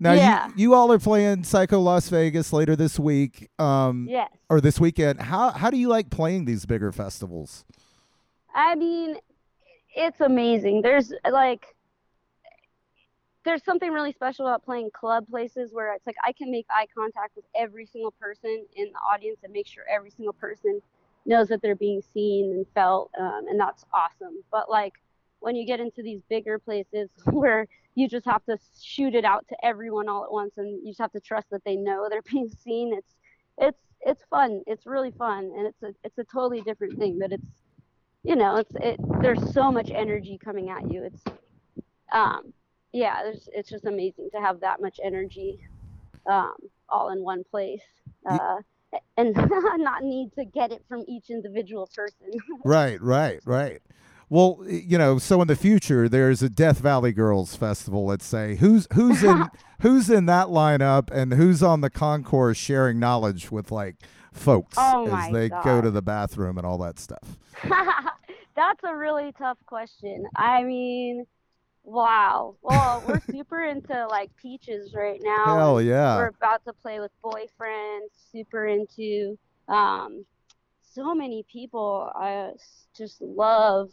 now 0.00 0.12
Yeah. 0.12 0.46
you 0.48 0.52
you 0.56 0.74
all 0.74 0.90
are 0.92 0.98
playing 0.98 1.44
Psycho 1.44 1.78
Las 1.80 2.08
Vegas 2.08 2.52
later 2.52 2.74
this 2.76 2.98
week, 2.98 3.48
um, 3.58 4.06
Yes. 4.08 4.30
or 4.48 4.60
this 4.60 4.80
weekend. 4.80 5.20
How 5.20 5.50
how 5.50 5.70
do 5.70 5.76
you 5.76 5.88
like 5.88 6.10
playing 6.10 6.44
these 6.46 6.64
bigger 6.66 6.90
festivals? 6.92 7.64
I 8.54 8.74
mean, 8.76 9.16
it's 9.94 10.20
amazing. 10.20 10.82
There's 10.82 11.12
like, 11.30 11.66
there's 13.48 13.64
something 13.64 13.90
really 13.90 14.12
special 14.12 14.46
about 14.46 14.62
playing 14.62 14.90
club 14.92 15.26
places 15.26 15.72
where 15.72 15.94
it's 15.94 16.06
like 16.06 16.16
I 16.22 16.32
can 16.32 16.50
make 16.50 16.66
eye 16.68 16.86
contact 16.94 17.34
with 17.34 17.46
every 17.56 17.86
single 17.86 18.10
person 18.10 18.66
in 18.76 18.88
the 18.92 18.98
audience 19.10 19.38
and 19.42 19.50
make 19.54 19.66
sure 19.66 19.84
every 19.90 20.10
single 20.10 20.34
person 20.34 20.82
knows 21.24 21.48
that 21.48 21.62
they're 21.62 21.74
being 21.74 22.02
seen 22.12 22.52
and 22.52 22.66
felt, 22.74 23.10
um, 23.18 23.46
and 23.48 23.58
that's 23.58 23.86
awesome. 23.94 24.42
But 24.52 24.68
like 24.68 24.92
when 25.40 25.56
you 25.56 25.66
get 25.66 25.80
into 25.80 26.02
these 26.02 26.20
bigger 26.28 26.58
places 26.58 27.08
where 27.24 27.66
you 27.94 28.06
just 28.06 28.26
have 28.26 28.44
to 28.44 28.58
shoot 28.82 29.14
it 29.14 29.24
out 29.24 29.46
to 29.48 29.56
everyone 29.64 30.10
all 30.10 30.24
at 30.24 30.30
once, 30.30 30.52
and 30.58 30.84
you 30.84 30.90
just 30.90 31.00
have 31.00 31.12
to 31.12 31.20
trust 31.20 31.48
that 31.50 31.64
they 31.64 31.76
know 31.76 32.06
they're 32.10 32.20
being 32.30 32.50
seen. 32.50 32.92
It's 32.92 33.14
it's 33.56 33.80
it's 34.02 34.24
fun. 34.28 34.60
It's 34.66 34.84
really 34.84 35.12
fun, 35.12 35.50
and 35.56 35.66
it's 35.66 35.82
a 35.82 35.94
it's 36.04 36.18
a 36.18 36.24
totally 36.24 36.60
different 36.60 36.98
thing. 36.98 37.18
But 37.18 37.32
it's 37.32 37.62
you 38.24 38.36
know, 38.36 38.56
it's 38.56 38.74
it. 38.82 39.00
There's 39.22 39.54
so 39.54 39.72
much 39.72 39.90
energy 39.90 40.38
coming 40.44 40.68
at 40.68 40.90
you. 40.92 41.04
It's, 41.04 41.22
um, 42.12 42.52
yeah, 42.92 43.22
there's, 43.22 43.48
it's 43.52 43.68
just 43.68 43.84
amazing 43.84 44.30
to 44.34 44.40
have 44.40 44.60
that 44.60 44.80
much 44.80 44.98
energy, 45.02 45.66
um, 46.26 46.54
all 46.88 47.10
in 47.10 47.22
one 47.22 47.44
place, 47.44 47.82
uh, 48.28 48.56
and 49.16 49.34
not 49.78 50.02
need 50.02 50.32
to 50.38 50.44
get 50.44 50.72
it 50.72 50.82
from 50.88 51.04
each 51.06 51.30
individual 51.30 51.88
person. 51.94 52.32
Right, 52.64 53.00
right, 53.00 53.40
right. 53.44 53.80
Well, 54.30 54.62
you 54.66 54.98
know, 54.98 55.18
so 55.18 55.40
in 55.40 55.48
the 55.48 55.56
future 55.56 56.06
there's 56.06 56.42
a 56.42 56.50
Death 56.50 56.80
Valley 56.80 57.12
Girls 57.12 57.56
Festival. 57.56 58.04
Let's 58.04 58.26
say 58.26 58.56
who's 58.56 58.86
who's 58.92 59.22
in 59.22 59.46
who's 59.80 60.10
in 60.10 60.26
that 60.26 60.48
lineup 60.48 61.10
and 61.10 61.32
who's 61.32 61.62
on 61.62 61.80
the 61.80 61.88
concourse 61.88 62.58
sharing 62.58 62.98
knowledge 62.98 63.50
with 63.50 63.70
like 63.70 63.96
folks 64.32 64.76
Oh 64.78 65.06
as 65.06 65.32
they 65.32 65.48
go 65.48 65.80
to 65.80 65.90
the 65.90 66.02
bathroom 66.02 66.58
and 66.58 66.66
all 66.66 66.76
that 66.78 66.98
stuff. 66.98 67.38
That's 68.54 68.82
a 68.84 68.94
really 68.94 69.32
tough 69.38 69.58
question. 69.66 70.26
I 70.36 70.62
mean, 70.62 71.24
wow. 71.88 72.54
Well, 72.62 73.02
we're 73.06 73.20
super 73.30 73.64
into 73.64 74.06
like 74.08 74.30
peaches 74.36 74.94
right 74.94 75.20
now. 75.22 75.44
Hell 75.46 75.82
yeah! 75.82 76.16
We're 76.16 76.28
about 76.28 76.64
to 76.66 76.72
play 76.72 77.00
with 77.00 77.10
boyfriends. 77.24 78.08
Super 78.32 78.66
into 78.66 79.38
um, 79.68 80.24
so 80.82 81.14
many 81.14 81.44
people. 81.50 82.10
I 82.14 82.50
just 82.96 83.20
love. 83.20 83.90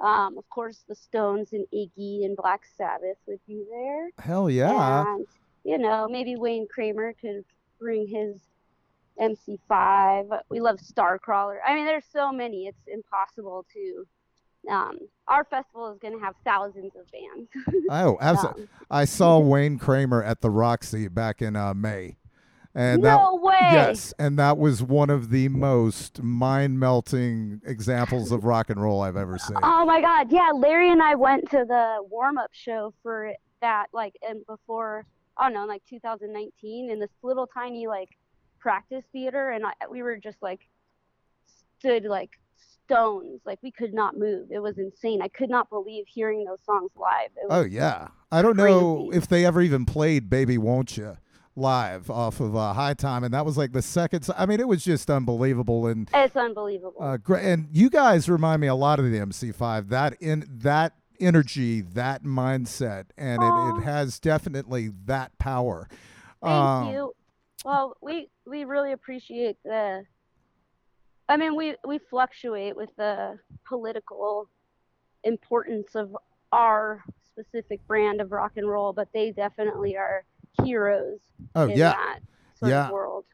Um, 0.00 0.38
of 0.38 0.48
course, 0.48 0.84
the 0.88 0.94
Stones 0.94 1.52
and 1.52 1.66
Iggy 1.74 2.24
and 2.24 2.36
Black 2.36 2.62
Sabbath 2.76 3.16
would 3.26 3.40
be 3.48 3.64
there. 3.68 4.10
Hell 4.18 4.48
yeah! 4.48 5.14
And 5.14 5.26
you 5.64 5.78
know, 5.78 6.06
maybe 6.08 6.36
Wayne 6.36 6.68
Kramer 6.68 7.14
could 7.20 7.44
bring 7.80 8.06
his 8.06 8.40
MC5. 9.20 10.40
We 10.48 10.60
love 10.60 10.78
Starcrawler. 10.78 11.58
I 11.66 11.74
mean, 11.74 11.86
there's 11.86 12.04
so 12.12 12.30
many. 12.30 12.66
It's 12.66 12.86
impossible 12.86 13.66
to. 13.72 14.06
Um, 14.68 14.98
our 15.28 15.44
festival 15.44 15.92
is 15.92 15.98
going 15.98 16.18
to 16.18 16.24
have 16.24 16.34
thousands 16.44 16.92
of 16.96 17.06
bands. 17.10 17.48
Oh, 17.90 18.18
absolutely. 18.20 18.62
Um, 18.64 18.68
I 18.90 19.04
saw 19.06 19.38
Wayne 19.52 19.78
Kramer 19.78 20.22
at 20.22 20.40
the 20.40 20.50
Roxy 20.50 21.08
back 21.08 21.40
in 21.40 21.56
uh, 21.56 21.72
May, 21.72 22.16
and 22.74 23.02
that 23.02 23.16
no 23.16 23.36
way. 23.36 23.56
yes, 23.60 24.12
and 24.18 24.38
that 24.38 24.58
was 24.58 24.82
one 24.82 25.08
of 25.08 25.30
the 25.30 25.48
most 25.48 26.22
mind 26.22 26.78
melting 26.78 27.62
examples 27.64 28.30
of 28.30 28.44
rock 28.44 28.68
and 28.68 28.80
roll 28.82 29.00
I've 29.00 29.16
ever 29.16 29.38
seen. 29.38 29.56
Oh 29.62 29.86
my 29.86 30.00
God! 30.02 30.30
Yeah, 30.30 30.50
Larry 30.54 30.90
and 30.90 31.02
I 31.02 31.14
went 31.14 31.50
to 31.50 31.64
the 31.66 31.98
warm-up 32.10 32.50
show 32.52 32.92
for 33.02 33.32
that, 33.62 33.86
like, 33.92 34.14
and 34.28 34.44
before 34.46 35.06
I 35.38 35.44
don't 35.44 35.54
know, 35.54 35.66
like 35.66 35.82
2019, 35.88 36.90
in 36.90 37.00
this 37.00 37.10
little 37.22 37.46
tiny 37.46 37.86
like 37.86 38.10
practice 38.58 39.04
theater, 39.12 39.50
and 39.50 39.64
I, 39.64 39.72
we 39.90 40.02
were 40.02 40.16
just 40.16 40.38
like 40.42 40.60
stood 41.78 42.04
like 42.04 42.30
stones, 42.88 43.40
like 43.44 43.58
we 43.62 43.70
could 43.70 43.92
not 43.94 44.16
move. 44.16 44.48
It 44.50 44.60
was 44.60 44.78
insane. 44.78 45.20
I 45.22 45.28
could 45.28 45.50
not 45.50 45.68
believe 45.70 46.06
hearing 46.08 46.44
those 46.44 46.62
songs 46.64 46.90
live. 46.96 47.30
It 47.36 47.48
was 47.48 47.62
Oh 47.62 47.64
yeah, 47.64 48.08
I 48.32 48.42
don't 48.42 48.56
know 48.56 49.10
if 49.12 49.28
they 49.28 49.44
ever 49.44 49.60
even 49.60 49.84
played 49.84 50.30
"Baby 50.30 50.58
Won't 50.58 50.96
You" 50.96 51.16
live 51.56 52.08
off 52.10 52.40
of 52.40 52.54
uh, 52.56 52.72
High 52.72 52.94
Time, 52.94 53.24
and 53.24 53.34
that 53.34 53.44
was 53.44 53.56
like 53.58 53.72
the 53.72 53.82
second. 53.82 54.26
I 54.36 54.46
mean, 54.46 54.60
it 54.60 54.68
was 54.68 54.82
just 54.84 55.10
unbelievable, 55.10 55.86
and 55.86 56.08
It's 56.14 56.36
unbelievable. 56.36 56.94
uh, 57.00 57.16
great. 57.18 57.44
And 57.44 57.68
you 57.72 57.90
guys 57.90 58.28
remind 58.28 58.60
me 58.60 58.66
a 58.68 58.74
lot 58.74 58.98
of 58.98 59.10
the 59.10 59.18
MC5. 59.18 59.88
That 59.88 60.14
in 60.20 60.46
that 60.48 60.94
energy, 61.20 61.80
that 61.80 62.22
mindset, 62.24 63.06
and 63.18 63.42
it, 63.42 63.54
it 63.78 63.82
has 63.82 64.18
definitely 64.20 64.90
that 65.06 65.36
power. 65.38 65.88
Thank 66.42 66.52
Um, 66.54 66.88
you. 66.94 67.12
Well, 67.64 67.96
we 68.00 68.30
we 68.46 68.64
really 68.64 68.92
appreciate 68.92 69.56
the. 69.64 70.04
I 71.28 71.36
mean, 71.36 71.54
we 71.56 71.74
we 71.86 71.98
fluctuate 71.98 72.76
with 72.76 72.90
the 72.96 73.38
political 73.66 74.48
importance 75.24 75.94
of 75.94 76.16
our 76.52 77.04
specific 77.30 77.86
brand 77.86 78.20
of 78.20 78.32
rock 78.32 78.52
and 78.56 78.68
roll, 78.68 78.92
but 78.92 79.08
they 79.12 79.30
definitely 79.32 79.96
are 79.96 80.24
heroes 80.64 81.20
Oh 81.54 81.64
in 81.68 81.78
yeah, 81.78 81.90
that 81.92 82.20
sort 82.58 82.70
Yeah. 82.70 82.86
of 82.86 82.92
world. 82.92 83.24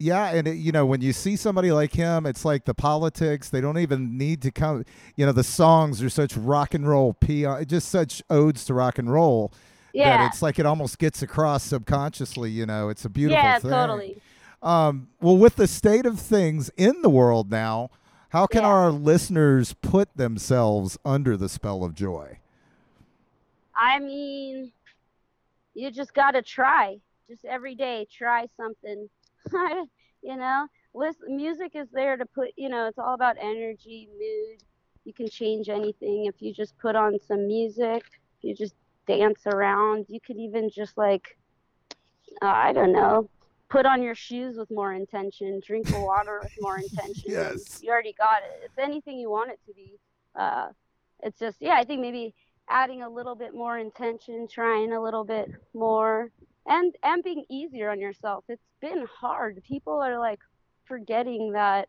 Yeah, 0.00 0.34
and 0.34 0.48
it, 0.48 0.56
you 0.56 0.72
know 0.72 0.84
when 0.84 1.00
you 1.00 1.12
see 1.12 1.36
somebody 1.36 1.70
like 1.70 1.92
him, 1.92 2.26
it's 2.26 2.44
like 2.44 2.64
the 2.64 2.74
politics. 2.74 3.48
They 3.48 3.60
don't 3.60 3.78
even 3.78 4.18
need 4.18 4.42
to 4.42 4.50
come. 4.50 4.84
You 5.16 5.26
know 5.26 5.32
the 5.32 5.44
songs 5.44 6.02
are 6.02 6.10
such 6.10 6.36
rock 6.36 6.74
and 6.74 6.86
roll, 6.88 7.12
peon, 7.14 7.64
just 7.66 7.88
such 7.88 8.22
odes 8.28 8.64
to 8.66 8.74
rock 8.74 8.98
and 8.98 9.10
roll 9.10 9.52
that 9.94 10.20
Yeah. 10.20 10.26
it's 10.26 10.42
like 10.42 10.58
it 10.58 10.66
almost 10.66 10.98
gets 10.98 11.22
across 11.22 11.62
subconsciously. 11.62 12.50
You 12.50 12.66
know, 12.66 12.88
it's 12.88 13.04
a 13.04 13.08
beautiful 13.08 13.42
Yeah, 13.44 13.58
thing. 13.60 13.70
totally. 13.70 14.16
Um, 14.64 15.08
well, 15.20 15.36
with 15.36 15.56
the 15.56 15.66
state 15.68 16.06
of 16.06 16.18
things 16.18 16.70
in 16.76 17.02
the 17.02 17.10
world 17.10 17.50
now, 17.50 17.90
how 18.30 18.46
can 18.46 18.62
Yeah. 18.62 18.68
our 18.70 18.90
listeners 18.90 19.74
put 19.74 20.16
themselves 20.16 20.98
under 21.04 21.36
the 21.36 21.48
spell 21.48 21.84
of 21.84 21.94
joy? 21.94 22.38
I 23.76 23.98
mean, 23.98 24.72
you 25.74 25.90
just 25.90 26.14
got 26.14 26.32
to 26.32 26.42
try. 26.42 26.98
Just 27.28 27.44
every 27.44 27.74
day, 27.74 28.06
try 28.10 28.48
something. 28.56 29.08
you 30.22 30.36
know, 30.36 30.66
listen, 30.94 31.36
music 31.36 31.72
is 31.74 31.88
there 31.92 32.16
to 32.16 32.24
put, 32.26 32.48
you 32.56 32.68
know, 32.70 32.86
it's 32.86 32.98
all 32.98 33.14
about 33.14 33.36
energy, 33.38 34.08
mood. 34.18 34.62
You 35.04 35.12
can 35.12 35.28
change 35.28 35.68
anything 35.68 36.24
if 36.26 36.40
you 36.40 36.54
just 36.54 36.76
put 36.78 36.96
on 36.96 37.18
some 37.20 37.46
music, 37.46 38.04
you 38.40 38.54
just 38.54 38.74
dance 39.06 39.46
around. 39.46 40.06
You 40.08 40.20
could 40.20 40.36
even 40.38 40.70
just 40.70 40.96
like, 40.96 41.36
uh, 42.40 42.46
I 42.46 42.72
don't 42.72 42.92
know, 42.92 43.28
put 43.74 43.86
on 43.86 44.02
your 44.02 44.14
shoes 44.14 44.56
with 44.56 44.70
more 44.70 44.92
intention, 44.92 45.60
drink 45.66 45.88
the 45.88 45.98
water 45.98 46.38
with 46.42 46.52
more 46.60 46.78
intention. 46.78 47.24
Yes. 47.34 47.80
You 47.82 47.90
already 47.90 48.12
got 48.12 48.38
it. 48.44 48.62
It's 48.64 48.78
anything 48.78 49.18
you 49.18 49.30
want 49.30 49.50
it 49.50 49.58
to 49.66 49.74
be. 49.74 49.98
Uh, 50.38 50.68
it's 51.24 51.40
just, 51.40 51.56
yeah, 51.60 51.74
I 51.74 51.84
think 51.84 52.00
maybe 52.00 52.34
adding 52.68 53.02
a 53.02 53.08
little 53.08 53.34
bit 53.34 53.52
more 53.52 53.76
intention, 53.78 54.46
trying 54.48 54.92
a 54.92 55.02
little 55.02 55.24
bit 55.24 55.50
more, 55.74 56.30
and 56.66 56.94
and 57.02 57.22
being 57.24 57.44
easier 57.50 57.90
on 57.90 58.00
yourself. 58.00 58.44
It's 58.48 58.62
been 58.80 59.06
hard. 59.20 59.60
People 59.66 60.00
are 60.00 60.18
like 60.18 60.40
forgetting 60.84 61.52
that 61.52 61.88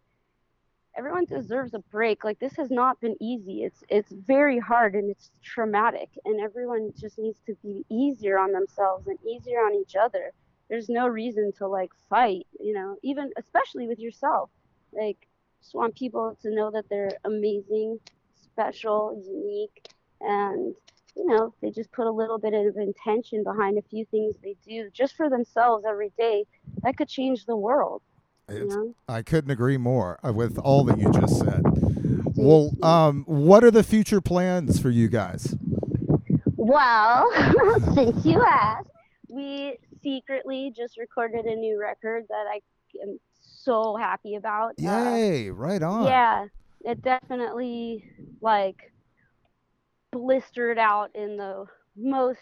everyone 0.98 1.26
deserves 1.26 1.74
a 1.76 1.80
break. 1.92 2.24
Like 2.24 2.40
this 2.40 2.56
has 2.58 2.72
not 2.72 3.00
been 3.00 3.16
easy. 3.22 3.64
It's 3.64 3.84
it's 3.90 4.12
very 4.12 4.60
hard 4.60 4.96
and 4.96 5.10
it's 5.10 5.32
traumatic 5.44 6.10
and 6.26 6.42
everyone 6.42 6.92
just 7.00 7.20
needs 7.20 7.40
to 7.46 7.56
be 7.64 7.86
easier 7.90 8.38
on 8.40 8.52
themselves 8.52 9.08
and 9.08 9.20
easier 9.26 9.60
on 9.60 9.76
each 9.76 9.96
other. 9.96 10.34
There's 10.70 10.90
no 10.90 11.08
reason 11.08 11.52
to 11.60 11.68
like 11.68 11.92
fight, 12.10 12.48
you 12.60 12.74
know, 12.74 12.96
even 13.04 13.32
especially 13.38 13.88
with 13.88 14.00
yourself. 14.00 14.50
Like 14.92 15.18
just 15.62 15.76
want 15.76 15.96
people 15.96 16.38
to 16.42 16.54
know 16.54 16.72
that 16.72 16.86
they're 16.90 17.18
amazing, 17.24 18.00
special, 18.44 19.22
unique 19.26 19.88
and 20.22 20.76
you 21.16 21.26
know, 21.28 21.54
they 21.62 21.70
just 21.72 21.92
put 21.94 22.08
a 22.08 22.12
little 22.12 22.38
bit 22.38 22.54
of 22.54 22.76
intention 22.76 23.42
behind 23.44 23.78
a 23.78 23.82
few 23.84 24.06
things 24.12 24.36
they 24.44 24.56
do 24.68 24.90
just 24.94 25.16
for 25.16 25.30
themselves 25.30 25.86
every 25.88 26.12
day. 26.18 26.44
That 26.84 26.98
could 26.98 27.08
change 27.08 27.46
the 27.46 27.56
world. 27.56 28.02
You 28.50 28.56
It's- 28.58 28.74
know? 28.74 28.94
I 29.08 29.22
couldn't 29.22 29.50
agree 29.50 29.78
more 29.78 30.20
uh, 30.26 30.34
with 30.34 30.58
all 30.58 30.84
that 30.86 31.00
you 31.00 31.10
just 31.12 31.40
said. 31.40 31.64
Well, 32.36 32.72
um, 32.84 33.24
what 33.28 33.64
are 33.64 33.72
the 33.72 33.82
future 33.82 34.20
plans 34.20 34.78
for 34.78 34.90
you 34.90 35.08
guys? 35.08 35.56
Well, 36.58 37.32
since 37.96 38.26
you 38.26 38.44
asked, 38.44 38.90
we 39.30 39.78
secretly 40.06 40.72
just 40.76 40.98
recorded 40.98 41.46
a 41.46 41.56
new 41.56 41.80
record 41.80 42.26
that 42.30 42.46
I 42.50 42.62
am 43.02 43.20
so 43.42 43.96
happy 43.96 44.36
about. 44.36 44.74
Uh, 44.82 45.16
Yay! 45.16 45.50
Right 45.50 45.82
on. 45.82 46.06
yeah, 46.06 46.46
it 46.84 47.02
definitely 47.02 48.06
like 48.42 48.94
blistered 50.12 50.78
out 50.78 51.10
in 51.16 51.38
the 51.38 51.66
most 51.98 52.40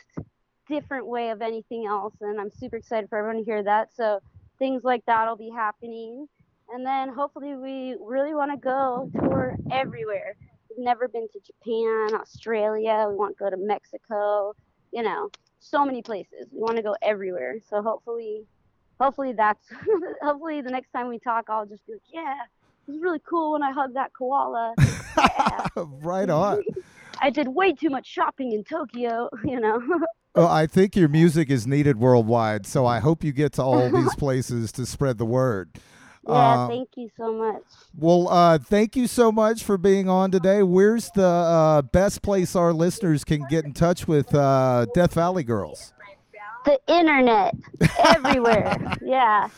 different 0.67 1.08
way 1.08 1.30
of 1.30 1.41
anything 1.41 1.86
else, 1.86 2.13
and 2.21 2.39
I'm 2.39 2.52
super 2.52 2.78
excited 2.78 3.10
for 3.10 3.17
everyone 3.17 3.43
to 3.43 3.45
hear 3.45 3.63
that. 3.63 3.93
So 3.95 4.19
things 4.60 4.84
like 4.84 5.04
that'll 5.06 5.38
be 5.38 5.49
happening, 5.49 6.28
and 6.73 6.86
then 6.86 7.10
hopefully 7.10 7.56
we 7.56 7.95
really 8.02 8.36
want 8.36 8.52
to 8.52 8.58
go 8.58 9.10
tour 9.19 9.56
everywhere. 9.71 10.36
We've 10.69 10.84
never 10.84 11.08
been 11.08 11.28
to 11.30 11.39
Japan, 11.39 12.19
Australia. 12.19 13.08
We 13.10 13.15
want 13.15 13.38
to 13.38 13.43
go 13.43 13.49
to 13.49 13.58
Mexico. 13.58 14.54
You 14.91 15.04
know, 15.04 15.32
so 15.63 15.86
many 15.86 16.02
places. 16.02 16.47
We 16.52 16.60
want 16.60 16.78
to 16.78 16.84
go 16.84 16.95
everywhere. 17.02 17.56
So 17.69 17.82
hopefully, 17.82 18.45
hopefully 18.99 19.34
that's 19.34 19.65
hopefully 20.21 20.62
the 20.62 20.71
next 20.71 20.91
time 20.91 21.08
we 21.08 21.19
talk, 21.19 21.45
I'll 21.49 21.65
just 21.65 21.86
be 21.86 21.93
like, 21.93 22.02
yeah, 22.12 22.36
it 22.88 22.91
was 22.91 23.02
really 23.02 23.21
cool 23.28 23.54
when 23.54 23.63
I 23.63 23.71
hugged 23.71 23.95
that 23.95 24.12
koala. 24.13 24.73
Yeah. 25.17 25.67
right 25.76 26.30
on. 26.30 26.63
I 27.21 27.30
did 27.30 27.47
way 27.47 27.73
too 27.73 27.89
much 27.89 28.08
shopping 28.08 28.52
in 28.52 28.63
Tokyo. 28.63 29.30
You 29.45 29.60
know. 29.60 29.82
Well, 30.36 30.47
I 30.47 30.65
think 30.65 30.95
your 30.95 31.10
music 31.10 31.52
is 31.52 31.67
needed 31.67 31.99
worldwide, 31.99 32.65
so 32.65 32.88
I 32.88 32.99
hope 32.99 33.23
you 33.23 33.32
get 33.32 33.54
to 33.54 33.62
all 33.62 33.91
these 33.91 34.15
places 34.15 34.71
to 34.73 34.86
spread 34.86 35.19
the 35.19 35.26
word. 35.26 35.80
Yeah. 36.27 36.33
Uh, 36.33 36.67
thank 36.67 36.89
you 36.95 37.09
so 37.17 37.33
much. 37.33 37.63
Well, 37.97 38.29
uh, 38.29 38.57
thank 38.59 38.95
you 38.95 39.07
so 39.07 39.31
much 39.31 39.63
for 39.63 39.77
being 39.77 40.07
on 40.07 40.31
today. 40.31 40.63
Where's 40.63 41.09
the 41.12 41.25
uh, 41.25 41.81
best 41.81 42.21
place 42.21 42.55
our 42.55 42.73
listeners 42.73 43.23
can 43.23 43.45
get 43.49 43.65
in 43.65 43.73
touch 43.73 44.07
with 44.07 44.33
uh, 44.33 44.86
Death 44.93 45.13
Valley 45.13 45.43
Girls? 45.43 45.93
The 46.65 46.79
internet, 46.88 47.55
everywhere. 47.99 48.77
yeah. 49.01 49.49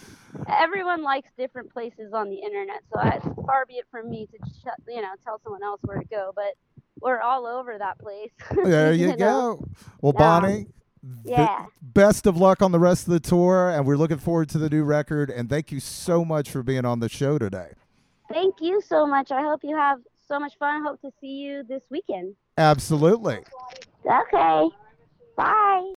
Everyone 0.50 1.04
likes 1.04 1.30
different 1.38 1.72
places 1.72 2.14
on 2.14 2.30
the 2.30 2.36
internet, 2.36 2.82
so 2.92 3.00
I, 3.00 3.20
far 3.46 3.66
be 3.68 3.76
it 3.76 3.86
from 3.92 4.10
me 4.10 4.28
to 4.28 4.72
you 4.92 5.02
know 5.02 5.14
tell 5.24 5.40
someone 5.44 5.64
else 5.64 5.80
where 5.84 6.00
to 6.00 6.06
go. 6.06 6.32
But 6.36 6.56
we're 7.00 7.22
all 7.22 7.46
over 7.46 7.78
that 7.78 8.00
place. 8.00 8.32
There 8.64 8.92
you, 8.92 9.10
know? 9.10 9.16
go. 9.16 9.68
Well. 10.02 10.14
Bonnie, 10.14 10.68
Yeah. 11.24 11.66
best 11.82 12.26
of 12.26 12.38
luck 12.38 12.62
on 12.62 12.72
the 12.72 12.80
rest 12.80 13.08
of 13.08 13.14
the 13.14 13.20
tour, 13.20 13.70
and 13.70 13.86
we're 13.86 13.98
looking 13.98 14.18
forward 14.18 14.50
to 14.50 14.58
the 14.58 14.70
new 14.70 14.84
record. 14.84 15.30
And 15.30 15.50
thank 15.50 15.72
you 15.72 15.80
so 15.80 16.26
much 16.26 16.50
for 16.50 16.64
being 16.64 16.86
on 16.86 17.00
the 17.00 17.10
show 17.10 17.38
today. 17.38 17.74
Thank 18.32 18.56
you 18.60 18.82
so 18.82 19.06
much. 19.06 19.32
I 19.32 19.42
hope 19.42 19.62
you 19.64 19.76
have 19.76 20.00
so 20.28 20.40
much 20.40 20.58
fun. 20.58 20.84
Hope 20.84 21.02
to 21.02 21.12
see 21.22 21.28
you 21.28 21.64
this 21.64 21.84
weekend. 21.90 22.36
Absolutely. 22.58 23.40
Okay. 24.06 24.70
Bye. 25.36 25.94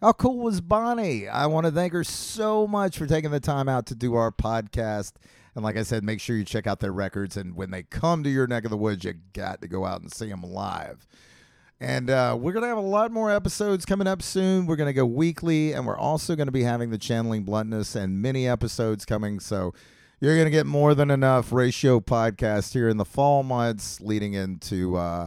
How 0.00 0.12
cool 0.12 0.38
was 0.38 0.60
Bonnie? 0.60 1.28
I 1.28 1.46
want 1.46 1.66
to 1.66 1.72
thank 1.72 1.92
her 1.92 2.04
so 2.04 2.66
much 2.66 2.98
for 2.98 3.06
taking 3.06 3.30
the 3.30 3.40
time 3.40 3.68
out 3.68 3.86
to 3.86 3.94
do 3.94 4.14
our 4.14 4.30
podcast. 4.30 5.12
And 5.54 5.64
like 5.64 5.76
I 5.76 5.82
said, 5.82 6.04
make 6.04 6.20
sure 6.20 6.36
you 6.36 6.44
check 6.44 6.66
out 6.66 6.80
their 6.80 6.92
records. 6.92 7.36
And 7.36 7.56
when 7.56 7.70
they 7.70 7.82
come 7.82 8.22
to 8.22 8.30
your 8.30 8.46
neck 8.46 8.64
of 8.64 8.70
the 8.70 8.76
woods, 8.76 9.04
you 9.04 9.14
got 9.32 9.62
to 9.62 9.68
go 9.68 9.86
out 9.86 10.02
and 10.02 10.12
see 10.12 10.28
them 10.28 10.42
live. 10.42 11.06
And 11.80 12.08
uh, 12.08 12.36
we're 12.40 12.52
going 12.52 12.62
to 12.62 12.68
have 12.68 12.78
a 12.78 12.80
lot 12.80 13.12
more 13.12 13.30
episodes 13.30 13.84
coming 13.84 14.06
up 14.06 14.22
soon. 14.22 14.66
We're 14.66 14.76
going 14.76 14.88
to 14.88 14.94
go 14.94 15.04
weekly, 15.04 15.72
and 15.72 15.86
we're 15.86 15.98
also 15.98 16.34
going 16.34 16.46
to 16.46 16.52
be 16.52 16.62
having 16.62 16.90
the 16.90 16.98
Channeling 16.98 17.44
Bluntness 17.44 17.94
and 17.94 18.22
mini 18.22 18.48
episodes 18.48 19.04
coming. 19.04 19.40
So 19.40 19.74
you're 20.20 20.34
going 20.34 20.46
to 20.46 20.50
get 20.50 20.64
more 20.64 20.94
than 20.94 21.10
enough 21.10 21.52
ratio 21.52 22.00
podcast 22.00 22.72
here 22.72 22.88
in 22.88 22.96
the 22.96 23.04
fall 23.04 23.42
months 23.42 24.00
leading 24.00 24.32
into. 24.32 24.96
Uh, 24.96 25.26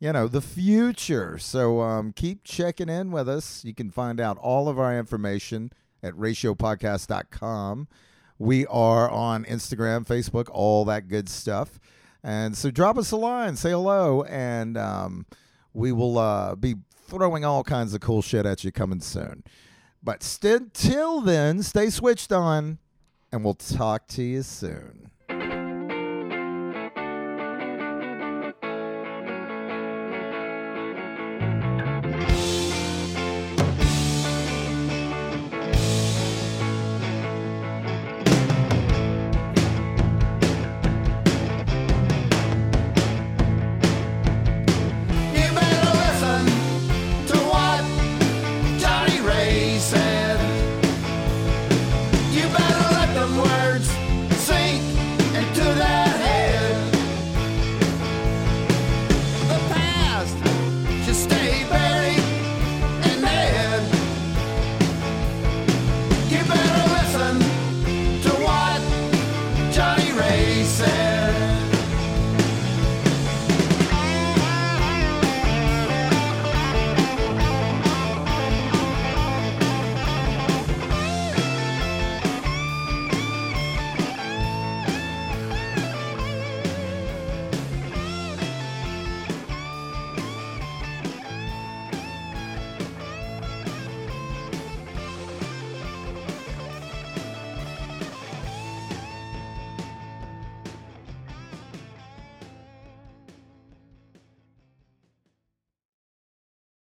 you 0.00 0.12
know 0.12 0.28
the 0.28 0.40
future 0.40 1.38
so 1.38 1.80
um, 1.80 2.12
keep 2.12 2.44
checking 2.44 2.88
in 2.88 3.10
with 3.10 3.28
us 3.28 3.64
you 3.64 3.74
can 3.74 3.90
find 3.90 4.20
out 4.20 4.38
all 4.38 4.68
of 4.68 4.78
our 4.78 4.96
information 4.96 5.72
at 6.02 6.14
ratiopodcast.com 6.14 7.88
we 8.38 8.66
are 8.66 9.10
on 9.10 9.44
instagram 9.44 10.06
facebook 10.06 10.48
all 10.52 10.84
that 10.84 11.08
good 11.08 11.28
stuff 11.28 11.80
and 12.22 12.56
so 12.56 12.70
drop 12.70 12.96
us 12.96 13.10
a 13.10 13.16
line 13.16 13.56
say 13.56 13.70
hello 13.70 14.22
and 14.24 14.76
um, 14.76 15.26
we 15.78 15.92
will 15.92 16.18
uh, 16.18 16.56
be 16.56 16.74
throwing 17.06 17.44
all 17.44 17.62
kinds 17.62 17.94
of 17.94 18.00
cool 18.00 18.20
shit 18.20 18.44
at 18.44 18.64
you 18.64 18.72
coming 18.72 19.00
soon. 19.00 19.44
But 20.02 20.24
st- 20.24 20.74
till 20.74 21.20
then 21.20 21.62
stay 21.62 21.88
switched 21.88 22.32
on 22.32 22.78
and 23.30 23.44
we'll 23.44 23.54
talk 23.54 24.08
to 24.08 24.22
you 24.22 24.42
soon 24.42 25.10